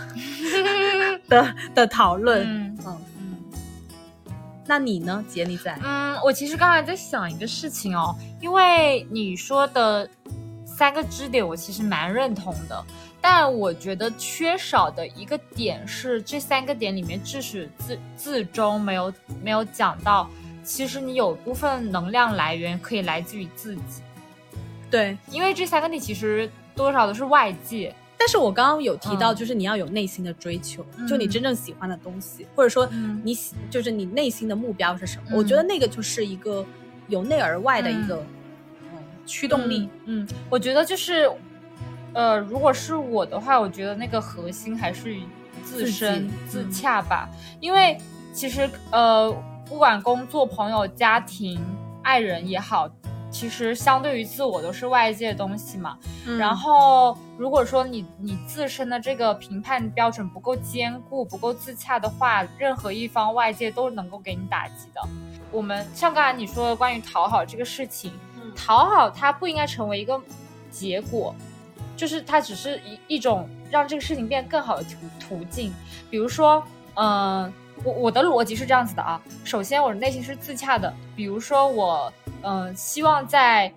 [1.28, 2.46] 的的讨论。
[2.48, 2.98] 嗯嗯，
[4.66, 5.78] 那你呢，杰尼仔？
[5.82, 10.08] 嗯，我其实刚才在想一个事情哦，因为你说的
[10.64, 12.84] 三个支点，我其实蛮认同的，
[13.20, 20.28] 但我觉得缺少的一个点是，这三个点里面，至始字字中没有没有讲到。
[20.62, 24.00] 其实你有部分能量来源可以来自于自己，
[24.90, 27.94] 对，因为这三个你其实多少都是外界。
[28.18, 32.88] 但是我刚刚有提到，就是你要有内心的追求，就你真正喜欢的东西，或者说
[33.22, 35.36] 你喜，就是你内心的目标是什么？
[35.36, 36.64] 我觉得那个就是一个
[37.08, 38.24] 由内而外的一个
[39.26, 39.88] 驱动力。
[40.06, 41.30] 嗯，我觉得就是，
[42.12, 45.16] 呃，如果是我的话，我觉得那个核心还是
[45.62, 47.28] 自身自洽吧，
[47.60, 47.96] 因为
[48.32, 49.34] 其实呃。
[49.66, 51.58] 不管工作、朋友、家庭、
[52.02, 52.86] 爱人也好，
[53.34, 55.98] 其实相对于自我都是外界的东西嘛。
[56.38, 65.00] 然后，如果说你你自身的这个评判标准不够坚固、不够自洽的话，任何一方外界都能够给你打击的。
[65.50, 68.12] 我们像刚才你说的关于讨好这个事情，
[68.54, 70.20] 讨好它不应该成为一个
[70.70, 71.34] 结果，
[71.96, 75.74] 就是它只是一一种让这个事情变得更好的途途径。
[76.08, 76.62] 比如说，
[76.94, 77.52] 嗯。
[77.82, 83.72] 我我的逻辑是这样子的啊，首先我的内心是自洽的，比如说我嗯希望在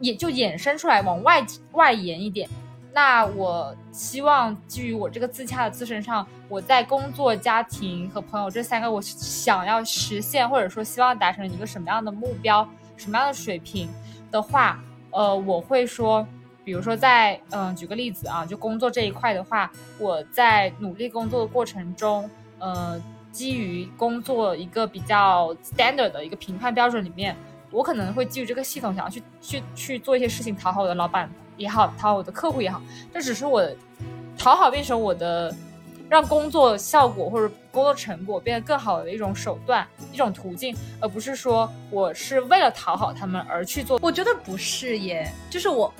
[0.00, 2.48] 也就衍生出来往外外延一点，
[2.92, 13.88] 那我希望基于我这个自洽的自身上，我在工作、家庭和朋友这三个我想要实现或者说希望达成一个什么样的目标、什么样的水平
[14.32, 16.26] 的话，呃，我会说，
[16.64, 22.28] 比如说在嗯举个例子啊，就工作这一块的话，我在努力工作的过程中，
[22.58, 23.00] 呃。
[23.34, 27.36] 基于工作一个比较 standard 的一个评判标准里面，
[27.72, 32.80] 我可能会基于这个系统想要去去去做一些事情，讨好我的老板也好，讨好我的客户也好。
[33.12, 33.68] 这只是我
[34.38, 35.52] 讨好变成我的
[36.08, 43.98] 让工作效果或者工作成果变得更好的一种手段、一种途径，而不是说我是为了讨好他们而去做。
[44.00, 45.92] 我觉得不是耶，就是我，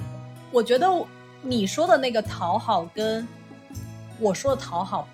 [0.52, 0.88] 我觉得
[1.42, 3.26] 你说的那个讨好跟
[4.20, 5.08] 我说的讨好。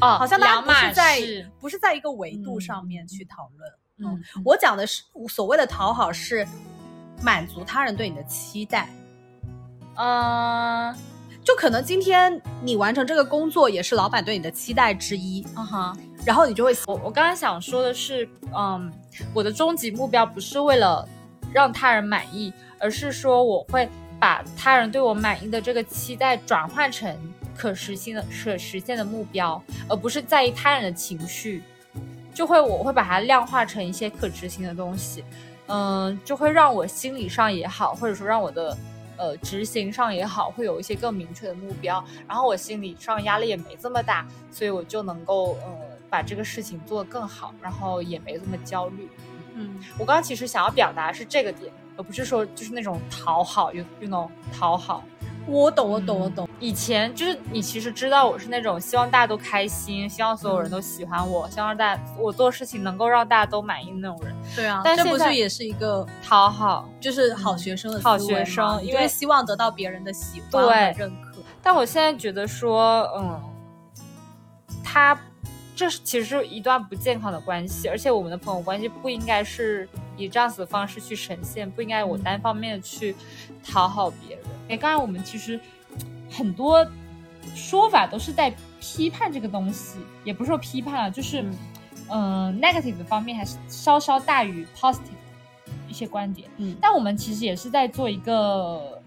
[0.00, 1.20] 哦，好像大家不是在
[1.60, 3.72] 不是在一个维度上面去讨论。
[4.02, 6.46] 嗯，我讲的是所谓的讨好是
[7.22, 8.88] 满足他人对你的期待。
[9.96, 10.96] 嗯，
[11.44, 15.46] 就可能今天你完成这个工作也是老板对你的期待之一。
[15.54, 18.90] 嗯哼，然后你就会我我刚刚想说的是，嗯，
[19.34, 21.06] 我的终极目标不是为了
[21.52, 23.86] 让他人满意，而是说我会
[24.18, 27.14] 把他人对我满意的这个期待转换成。
[27.60, 31.62] 可实现的可实现的目标，而不是在意他人的情绪，
[32.32, 35.22] 就会我会把它量化成一些可执行的东西，
[35.66, 38.74] 嗯，就会让我心理上也好，或者说让我的
[39.18, 45.68] 呃执行上也好，会有一些更明确的目标，然后我心理上压力也没这么大，所以我就能够呃
[46.08, 49.06] 把这个事情做得更好，然后也没这么焦虑。
[49.52, 55.04] 嗯，我刚刚其实想要表达是这个点，而不是说就是那种讨好，用用那种讨好。
[55.46, 56.48] 我懂，我懂，我懂。
[56.60, 64.36] 以前就是你其实知道我是那种希望大家都开心，希望所有人都喜欢我，希望大家我做事情能够让大家都满意的那种人。
[64.54, 71.42] 对啊，但这不是也是一个讨好，就是好学生的好学生，因为希望得到别人的喜欢和认可。
[71.62, 73.42] 但我现在觉得说，嗯，
[74.84, 75.18] 他
[75.74, 83.16] 这是其实是一段不健康的关系，而且我们的朋友关系不应该是以这样子的方式去呈现，不应该我单方面的去
[83.64, 84.44] 讨好别人。
[84.68, 85.58] 哎，刚才我们其实
[86.30, 86.86] 很多
[87.54, 91.44] 说法都是在批判这个东西，也不是说批判了，就是
[92.08, 95.00] 嗯，negative 的方面还是稍稍大于 positive
[95.88, 96.48] 一些观点。
[96.58, 99.02] 嗯，但我们其实也是在做一个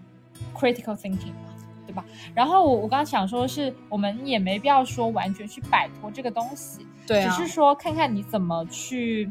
[0.54, 1.54] critical thinking 嘛，
[1.86, 2.04] 对吧？
[2.34, 9.30] 然后我我刚刚想说的是，我们也没必要说完全去摆脱这个东西，对，只是说看看你怎么去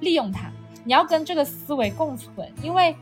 [0.00, 0.50] 利用它，
[0.84, 2.96] 你要跟这个思维共存，因为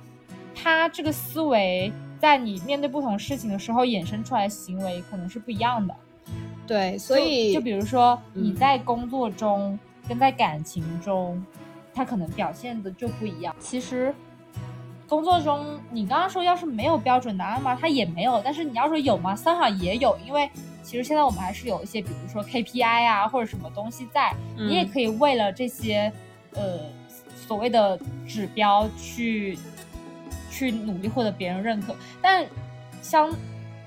[0.55, 1.93] 它这个思维。
[2.21, 5.95] 在你面对不同事情的时候，衍生出来的行为可能是不一样的。
[6.67, 11.43] 对，所以就比如说你在工作中跟在感情中，
[11.95, 13.57] 他可能表现的就不一样。
[13.59, 14.15] 其实
[15.09, 17.75] 工作中，你刚刚说要是没有标准答案吗？
[17.81, 18.41] 他也没有。
[18.45, 19.35] 但是你要说有吗？
[19.35, 20.49] 三好也有，因为
[20.85, 26.13] 其实现在我们还是有一些，比如说 KPI 啊或者什么东西在，你也可以为了这些
[26.55, 26.79] 呃
[27.49, 27.99] 所谓的
[28.29, 29.59] 指标去
[30.61, 31.97] 去努力获得别人认可。
[32.21, 32.47] 但
[33.01, 33.35] 相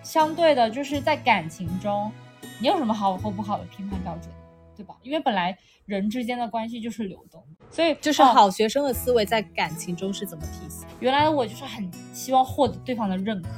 [0.02, 2.12] 相对的，就是在感情中，
[2.60, 4.30] 你有什么好或不好的评判标准，
[4.76, 4.96] 对吧？
[5.04, 5.56] 因为本来
[5.86, 10.88] 人之间的关系就是流动，所以就是好学生的思维在感情中是怎么体现？
[11.00, 13.50] 原来我就是很希望获得对方的认可。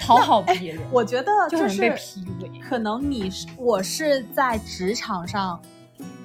[0.00, 2.60] 讨好别人，我觉得就是被 PUA。
[2.60, 5.60] 可能你是我是在职场上，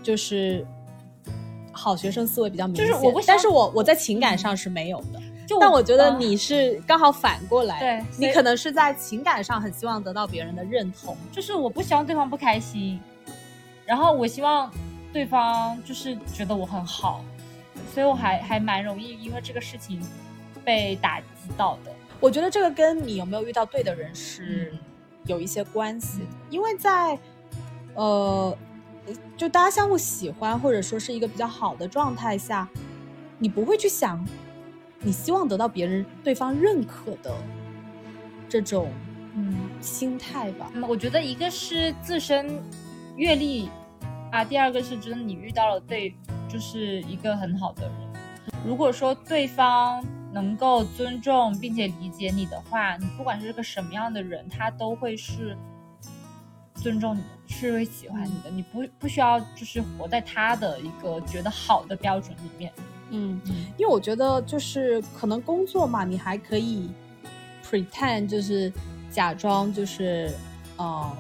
[0.01, 0.65] 就是
[1.71, 2.87] 好学生思维比较明显。
[2.87, 5.21] 就是我不，但是我我在情感上是没有的。
[5.47, 11.15] 就但我觉得你是刚好反过来，对你可能是在情感上很希望得到别人的认同。
[11.31, 12.99] 就是我不希望对方不开心，
[13.85, 14.69] 然后我希望
[15.13, 17.23] 对方就是觉得我很好，
[17.93, 20.01] 所以我还还蛮容易因为这个事情
[20.65, 21.25] 被打击
[21.55, 21.91] 到的。
[22.19, 24.75] 我觉得这个跟你有没有遇到对的人是
[25.25, 27.17] 有一些关系的，因为在
[27.93, 28.57] 呃，
[29.37, 32.67] 就大家相互喜欢或者说是一个比较好的状态下，
[33.37, 34.21] 你不会去想
[34.99, 37.35] 你希望得到别人对方认可的
[38.49, 38.91] 这种
[39.35, 40.69] 嗯心态吧。
[40.73, 42.61] 那么我觉得一个是自身
[43.15, 43.69] 阅历
[44.31, 46.15] 啊，第二个是真的你遇到了对，
[46.49, 47.93] 就是一个很好的人。
[48.65, 50.03] 如果说对方。
[50.33, 55.57] 能够尊重并且理解你的话，你不管是个什么样的人，他都会是
[56.75, 58.49] 尊重你的，是会喜欢你的。
[58.51, 62.71] 你不不需要就是活在他的一个觉得好的标准里面。
[63.09, 63.39] 嗯，
[63.77, 66.89] 因为我觉得就是可能工作嘛，你还可以
[67.63, 68.71] pretend 就是
[69.09, 70.31] 假装就是
[70.77, 71.11] 呃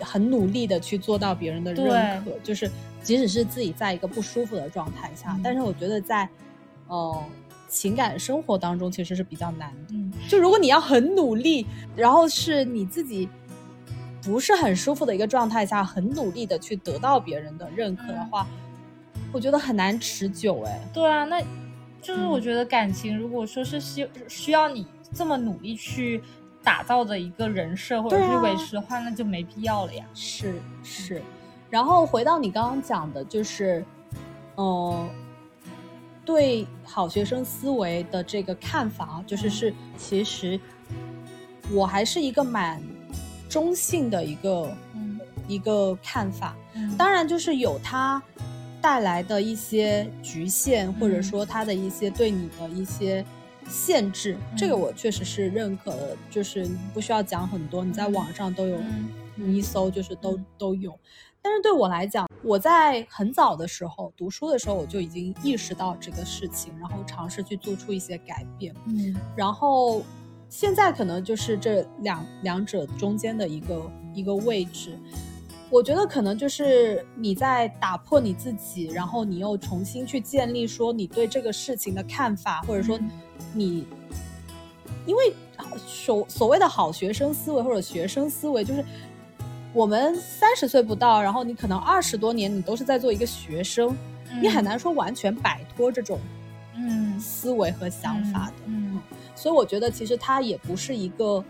[0.00, 2.70] 很努力的去做到别人的认可，就是
[3.02, 6.28] 即使是自己在一个不舒服的状态下，但是我觉得在
[6.88, 7.22] 呃。
[7.66, 9.94] 情感生活当中其实是比较难的，
[10.28, 11.66] 就如果你要很努力，
[11.96, 13.28] 然后是你自己
[14.22, 18.46] 不是很舒服的一个状态下，很努力的去得到别人的认可的话，
[19.34, 20.62] 我觉得很难持久。
[20.62, 21.40] 哎，对啊，那
[22.00, 26.22] 就是我觉得感情如果说是需需要你这么努力去
[26.62, 30.06] 打造的一个人设或者是维持的话，那就没必要了呀。
[30.14, 30.54] 是
[30.84, 31.20] 是，
[31.68, 33.84] 然后回到你刚刚讲的，就是，
[34.56, 35.10] 嗯。
[36.26, 40.58] 对好学生思维的这个看法，就是是其实
[41.70, 42.82] 我还是一个蛮
[43.46, 44.74] 中性的一个
[45.46, 46.56] 一个看法。
[46.96, 48.22] 当然，就是有它
[48.84, 53.24] 带来的一些局限，或者说它的一些对你的一些
[53.66, 56.14] 限制，这个我确实是认可的。
[56.30, 58.78] 就是不需要讲很多，你在网上都有，
[59.36, 60.94] 你一搜就是都都有。
[61.40, 68.74] 但是对我来讲，我在很早的时候读书的时候，我就已经意识到这个事情，然后尝试去做出一些改变。
[68.84, 70.02] 嗯，然后
[70.50, 74.98] 现在可能就是这两两者中间的一个一个位置。
[75.70, 82.98] 我觉得可能就是你在打破你自己，然后你又重新去建立说你对这个事情的看法，或者说
[83.52, 83.86] 你，
[85.06, 85.34] 因为
[85.86, 88.84] 所所谓的好学生思维或者学生思维就是。
[89.76, 93.92] 我们三十岁不到，然后你可能二十多年，你都是在做一个学生，
[94.40, 96.20] 你很难说完全摆脱这种
[96.76, 98.52] 嗯思维和想法的。
[98.66, 99.02] 嗯，
[99.34, 101.44] 所以我觉得其实它也不是一个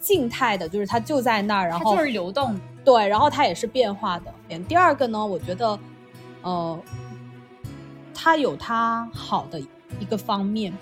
[0.00, 2.58] 静态的，就是它就在那儿，然后就是流动。
[2.84, 4.32] 对，然后它也是变化的。
[4.68, 5.78] 第二个呢，我觉得
[6.42, 6.80] 呃，
[8.14, 9.60] 它有它好的
[9.98, 10.72] 一个方面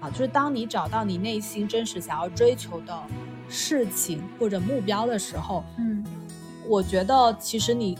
[0.00, 3.02] 啊，就是当你找到你内心真实想要追求的
[3.48, 6.04] 事情或者目标的时候，嗯。
[6.66, 7.94] 我觉得其实你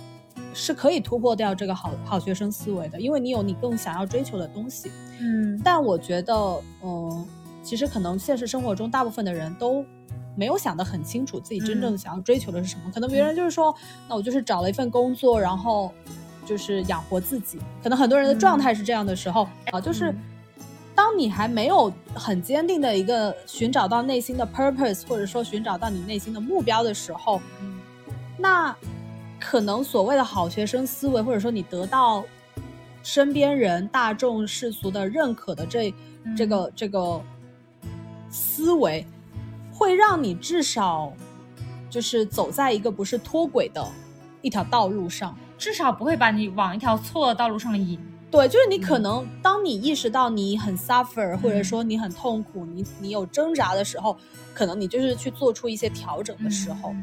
[0.54, 4.90] 是可以突破掉这个好好学生思维的，因为你有你更想要追求的东西。
[5.20, 6.34] 嗯，但我觉得，
[6.82, 7.26] 嗯，
[7.62, 9.84] 其实可能现实生活中大部分的人都
[10.36, 12.90] 没有想得很清楚自己真正想要追求的是什么。
[12.92, 13.74] 可能别人就是说，
[14.08, 15.92] 那我就是找了一份工作，然后
[16.44, 17.58] 就是养活自己。
[17.82, 20.14] 可能很多人的状态是这样的时候啊，就是
[20.94, 27.40] 当你还没有很坚定的一个寻找到内心的 purpose，或者说寻找到你内心的目标的时候。
[28.36, 28.76] 那
[29.40, 32.24] 可能所谓的好学生思维，或者说你得到
[33.02, 35.94] 身边人、大众世俗的认可的这
[36.36, 37.20] 这个这个
[38.30, 39.06] 思维，
[39.84, 41.12] 会让你至少
[41.90, 43.86] 就是走在一个不是脱轨的
[44.40, 47.98] 一条道路上，至少不会把你往一条错的道路上引。
[48.30, 54.16] 对，就是你可能当你意识到你很 suffer，或者说你很痛苦，你你有挣扎的时候，
[54.54, 56.94] 可能你就是去做出一些调整的时候。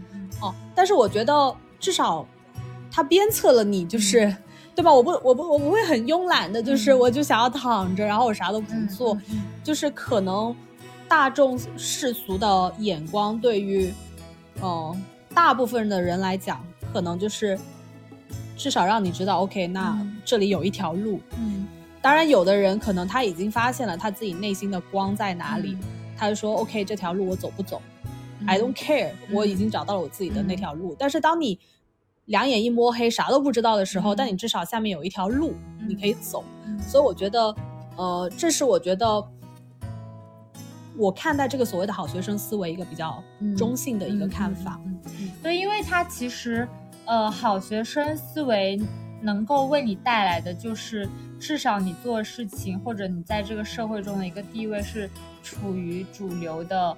[0.42, 2.26] 哦，但是我觉得至少
[2.90, 4.36] 他鞭策了你，就是
[4.76, 4.92] 对吧？
[4.92, 9.18] 我不，我不，我不会很慵懒的，就是我就想要躺着，然后我啥都不做，
[9.64, 10.54] 就是可能
[11.12, 13.94] 大众世俗的眼光对于，
[14.64, 15.04] 嗯，
[15.36, 17.60] 大部分的人来讲，可能就是
[18.56, 21.20] 至少让你知道，OK，那这里有一条路。
[21.38, 21.68] 嗯，
[22.02, 25.78] 当然，有的人可能他已经发现了他自己内心的光在哪里，
[26.16, 27.82] 他就说，OK，这条路我走不走
[28.48, 30.96] ？I don't care，我已经找到了我自己的那条路。
[30.98, 31.60] 但是当你
[32.28, 35.56] 两眼一摸黑，啥都不知道的时候，但你至少下面有一条路
[35.86, 36.42] 你可以走。
[36.88, 37.54] 所以我觉得，
[37.98, 39.22] 呃，这是我觉得。
[41.02, 43.24] 我看待这个所谓的好学生思维一个比较
[43.58, 44.80] 中性的一个看法，
[45.42, 46.68] 对，因为它其实，
[47.06, 48.80] 呃，好学生思维
[49.20, 55.10] 能够为你带来的就是，至少你做事情或者你在这个社会中的一个地位是
[55.42, 56.96] 处于主流的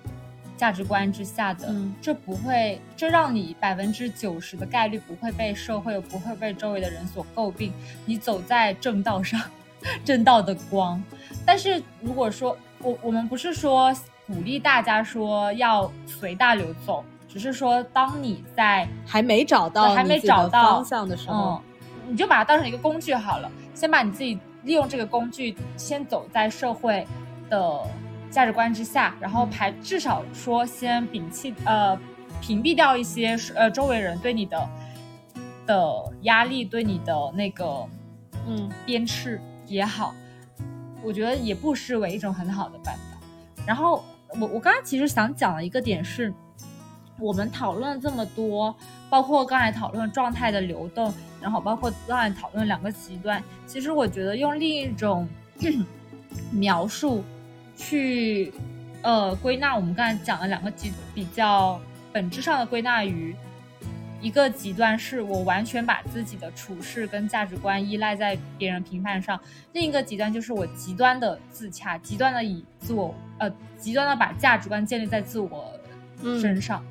[0.58, 7.72] 价值观之下的，这不会，这让你百分之九十的概率不会被社会不会被周围的人所诟病，
[8.06, 9.40] 你走在正道上，
[10.04, 11.02] 正道的光。
[11.46, 13.94] 但是如果说，我我们不是说
[14.28, 21.62] 鼓励大家说要随大流走，只是说当你在还没找到还没找到方向的时候，
[22.08, 23.50] 你就把它当成一个工具好了。
[23.74, 27.08] 先把你自己利用这个工具，先走在社会
[27.50, 27.82] 的
[28.30, 31.98] 价值观之下，然后排至少说先摒弃呃
[32.42, 34.70] 屏蔽掉一些呃周围人对你的
[35.66, 37.86] 的压力，对你的那个
[38.46, 40.14] 嗯鞭笞也好。
[41.04, 43.18] 我觉得也不失为一种很好的办法。
[43.68, 44.04] 然后
[44.40, 46.34] 我我刚才其实想讲的一个点是，
[47.20, 48.76] 我们讨论了这么多，
[49.10, 53.44] 包括刚才讨论状态的流动，然后包括刚才讨论两个极端。
[53.68, 55.28] 其实我觉得用另一种
[56.52, 57.24] 描述
[57.76, 58.54] 去
[59.02, 61.80] 呃归纳我们刚才讲的两个极比较
[62.12, 63.36] 本质上的归纳于。
[64.24, 69.38] 一个极端是我完全把自己的处事跟价值观依赖在别人评判上，
[69.74, 75.78] 另一个极端就是我极端的自洽，极端的以自我呃极端的把价值观建立在自我
[76.40, 76.82] 身上。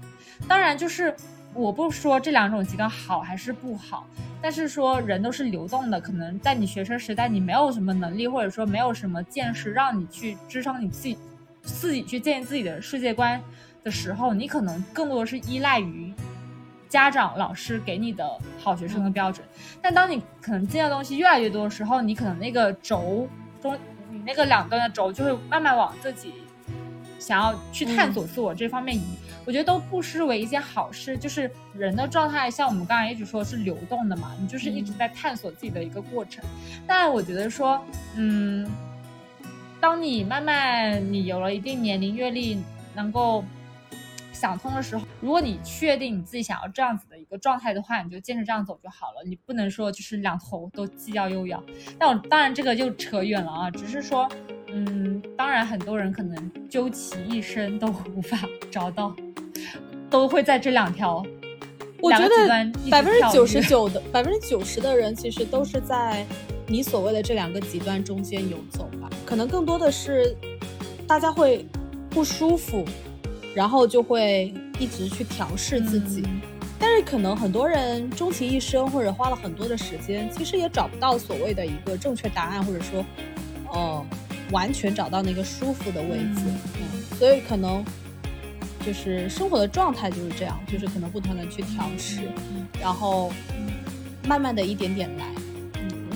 [0.46, 1.16] 当然，就是
[1.54, 4.06] 我不说这两种极端好还是不好，
[4.42, 11.16] 但是说人都是流动的，可能在你学生时代你没有什么能力或者说没有什么见识让你去支撑你自己
[11.62, 13.40] 自己去建立自己的世界观
[13.82, 16.12] 的时候，你可能更多的是依赖于。
[16.92, 19.42] 家长、老师给你的好学生的标准，
[19.80, 23.26] 但当你可能见的东西越来越多的时候，你可能那个轴
[23.62, 23.74] 中，
[24.10, 26.34] 你那个两端的轴就会慢慢往自己
[27.18, 29.02] 想要去探索自我这方面移。
[29.46, 31.16] 我觉得都不失为一件好事。
[31.16, 36.44] 就是人的状态，像我们刚才一直说是流动的嘛，你就是一直在探索自己的一个过程。
[36.86, 37.82] 但我觉得说，
[38.16, 38.70] 嗯，
[39.80, 42.62] 当你慢慢你有了一定年龄阅历，
[42.94, 43.42] 能够。
[44.42, 49.22] 想通的时候，如果你确定你自己想要这样子的一个状态的话，你就坚持这样走就好了。
[49.24, 51.62] 你不能说就是两头都既要又要。
[51.96, 54.28] 但我当然这个就扯远了啊，只是说，
[54.66, 57.86] 嗯，当然很多人可能究其一生都
[58.16, 58.36] 无法
[58.68, 59.14] 找到，
[60.10, 61.24] 都会在这两条，
[62.00, 62.48] 我觉得
[62.90, 66.26] 百分之九十 九的百分之九十的人其实都是在
[66.66, 69.08] 你所谓的这两个极端中间游走吧。
[69.24, 70.36] 可能更多的是
[71.06, 71.64] 大家会
[72.10, 72.84] 不舒服。
[73.54, 76.24] 然后就会一直去调试自己，
[76.78, 83.04] 但是可能很多人终其一生或者花了很多的时间，其实也找不到所谓的一个正确答案，或者说，
[83.72, 84.06] 呃，
[84.50, 86.42] 完全找到那个舒服的位置。
[86.76, 87.84] 嗯，所以可能
[88.84, 92.20] 就是生活的状态就是这样，就是可能不断的去调试，
[92.80, 93.30] 然后
[94.26, 95.26] 慢慢的一点点来。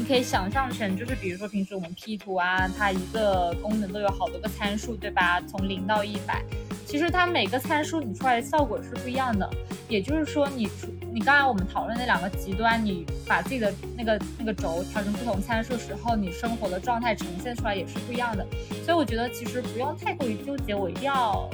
[0.06, 5.40] 可以想象成就是比如说平时我们 P 图啊，它一个功能都有好多个参数，对吧？
[5.48, 6.42] 从零到一百。
[6.86, 9.50] 其实它每个参数你出来的效果是不一样的，
[9.88, 10.68] 也就是说，你
[11.12, 18.46] 你刚才我们讨论那两个极端，你把自己的那个那个轴调成不同参数时候，你生活的状态呈现出来也是不一样的。
[18.84, 21.50] 所以我觉得其实不用太过于纠结，我一定要，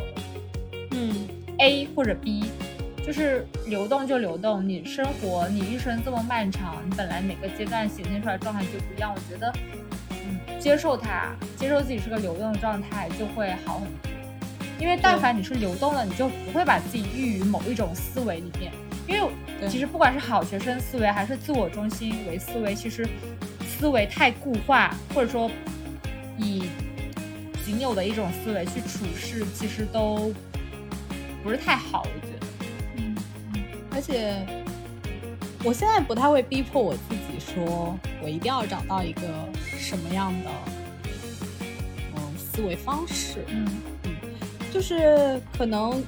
[0.91, 1.27] 嗯
[1.59, 2.45] ，A 或者 B，
[3.05, 4.67] 就是流动就流动。
[4.67, 9.13] 你生活你一生这么漫长，你本来每个阶段显现出来状态就不一样。
[9.15, 9.53] 我觉得，
[10.11, 14.11] 嗯，接受它，接受自己是个流动的状态，就会好很多。
[14.79, 18.73] 因为但凡你是流动的，你就不会把自己寓于某一种思维里面。
[19.07, 19.31] 因为
[19.69, 23.07] 其实不管是好学生思维，还是自我中心为思维，其实
[23.67, 25.51] 思维太固化，或者说
[26.39, 26.65] 以
[27.65, 30.33] 仅有的一种思维去处事，其实都
[31.43, 32.05] 不是太好。
[32.05, 32.42] 我觉得，
[33.93, 34.45] 而且
[35.65, 39.23] 我现在不太会逼迫我自己，说我一定要找到一个
[39.79, 40.51] 什么样的
[42.17, 43.69] 嗯思维方式，嗯
[44.05, 44.11] 嗯。
[44.73, 46.03] 就是可能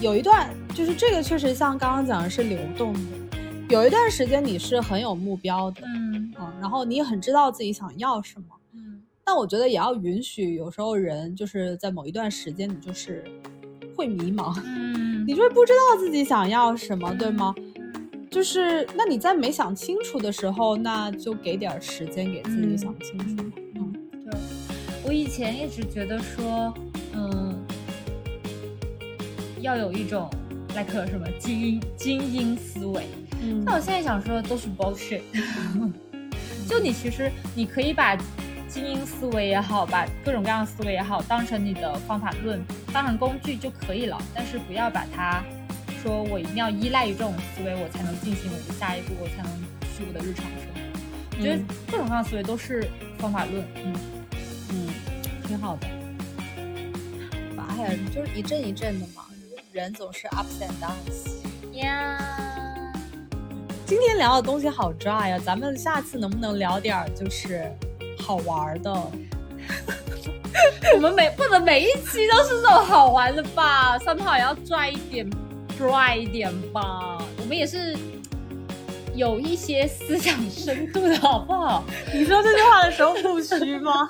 [0.00, 3.00] 有一段，就是这个确实像刚刚讲的是流动的，
[3.68, 13.22] 有一段时间你是很有目标的，嗯嗯，然后你也很知道自己想要什么，嗯，但我觉得也要允许有时候人就是在某一段时间你就是
[13.94, 14.99] 会迷茫，嗯嗯，
[15.30, 17.54] 你就会不知道自己想要什么，对吗？
[18.28, 23.44] 就是那你在没想清楚的时候，那就给点时间给自己想清楚。
[23.76, 23.92] 嗯，
[24.24, 24.40] 对，
[25.04, 26.74] 我以前一直觉得说，
[27.14, 27.64] 嗯，
[29.60, 30.28] 要有一种
[30.74, 33.04] like 什么精英精英思维。
[33.40, 35.20] 嗯，那我现在想说的都是 bullshit。
[36.68, 38.16] 就你其实你可以把
[38.72, 44.16] 精英思维也好，把各种各样的思维也好，当成你的方法论，当成工具就可以了。
[44.32, 45.42] 但是不要把它
[46.00, 49.52] 说我一定要依赖于这种思维，我才能进行我的下一步，我才能
[49.96, 51.36] 去我的日常生活。
[51.36, 53.64] 我觉得各种各样的思维都是方法论。
[53.74, 53.92] 嗯
[54.70, 54.88] 嗯，
[55.48, 55.88] 挺好的。
[57.58, 59.24] 哎呀，就是一阵一阵的嘛，
[59.72, 61.76] 人总是 ups and downs。
[61.76, 62.18] 呀。
[63.84, 67.68] 今天聊的东西好 dry 呀，咱们下次能不能聊点就是
[68.30, 68.92] 好玩的？
[70.94, 73.98] 我们每不能每一期都是这种好玩的吧？
[73.98, 75.28] 三炮也要拽一点
[75.76, 77.18] ，dry 一点吧。
[77.38, 77.96] 我们也是
[79.16, 81.82] 有一些思想深度的好不好？
[82.14, 84.08] 你说这句话的时候不虚吗？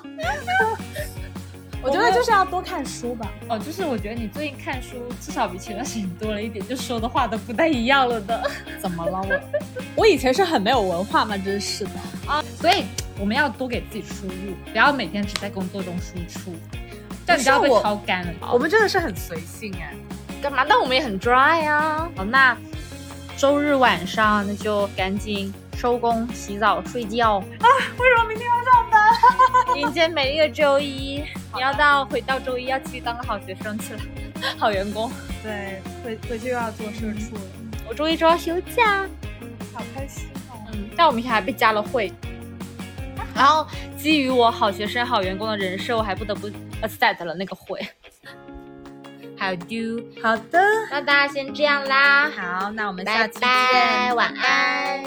[1.83, 3.27] 我觉得就是要多看书吧。
[3.49, 8.51] 哦，就是我觉得你最近看书至少比前段时间多了一点，就说的话都不太一样了的。
[8.79, 9.39] 怎么了我？
[9.95, 11.35] 我以前是很没有文化吗？
[11.43, 11.89] 真是的
[12.27, 12.43] 啊！
[12.55, 12.83] 所以
[13.19, 16.55] 我们要多给自己输入，不要每天只在工作中输出，
[17.25, 18.33] 这样你就要被超干了。
[18.51, 19.93] 我们真的是很随性哎，
[20.41, 20.65] 干嘛？
[20.67, 22.09] 但我们也很 dry 啊。
[22.15, 22.57] 好，那
[23.37, 27.67] 周日晚上那就赶紧收工、洗澡、睡觉啊！
[27.97, 29.77] 为什么明天要上班？
[29.77, 31.23] 迎接每一个周一。
[31.53, 33.99] 你要到回到周一要去当个好学生去了，
[34.57, 35.11] 好员工。
[35.43, 37.41] 对，回回去又要做社畜了。
[37.87, 39.07] 我周一周要休假，
[39.73, 40.55] 好开心哦。
[40.71, 42.11] 嗯，但我明天还被加了会，
[43.35, 43.65] 然后
[43.97, 46.49] 基于我好学生、好员工的人设，我还不得不
[46.81, 47.79] accept 了那个会。
[49.37, 50.03] 还有 do？
[50.21, 50.59] 好的，
[50.91, 52.29] 那大家先这样啦。
[52.29, 55.03] 好，那我们下期见，晚安。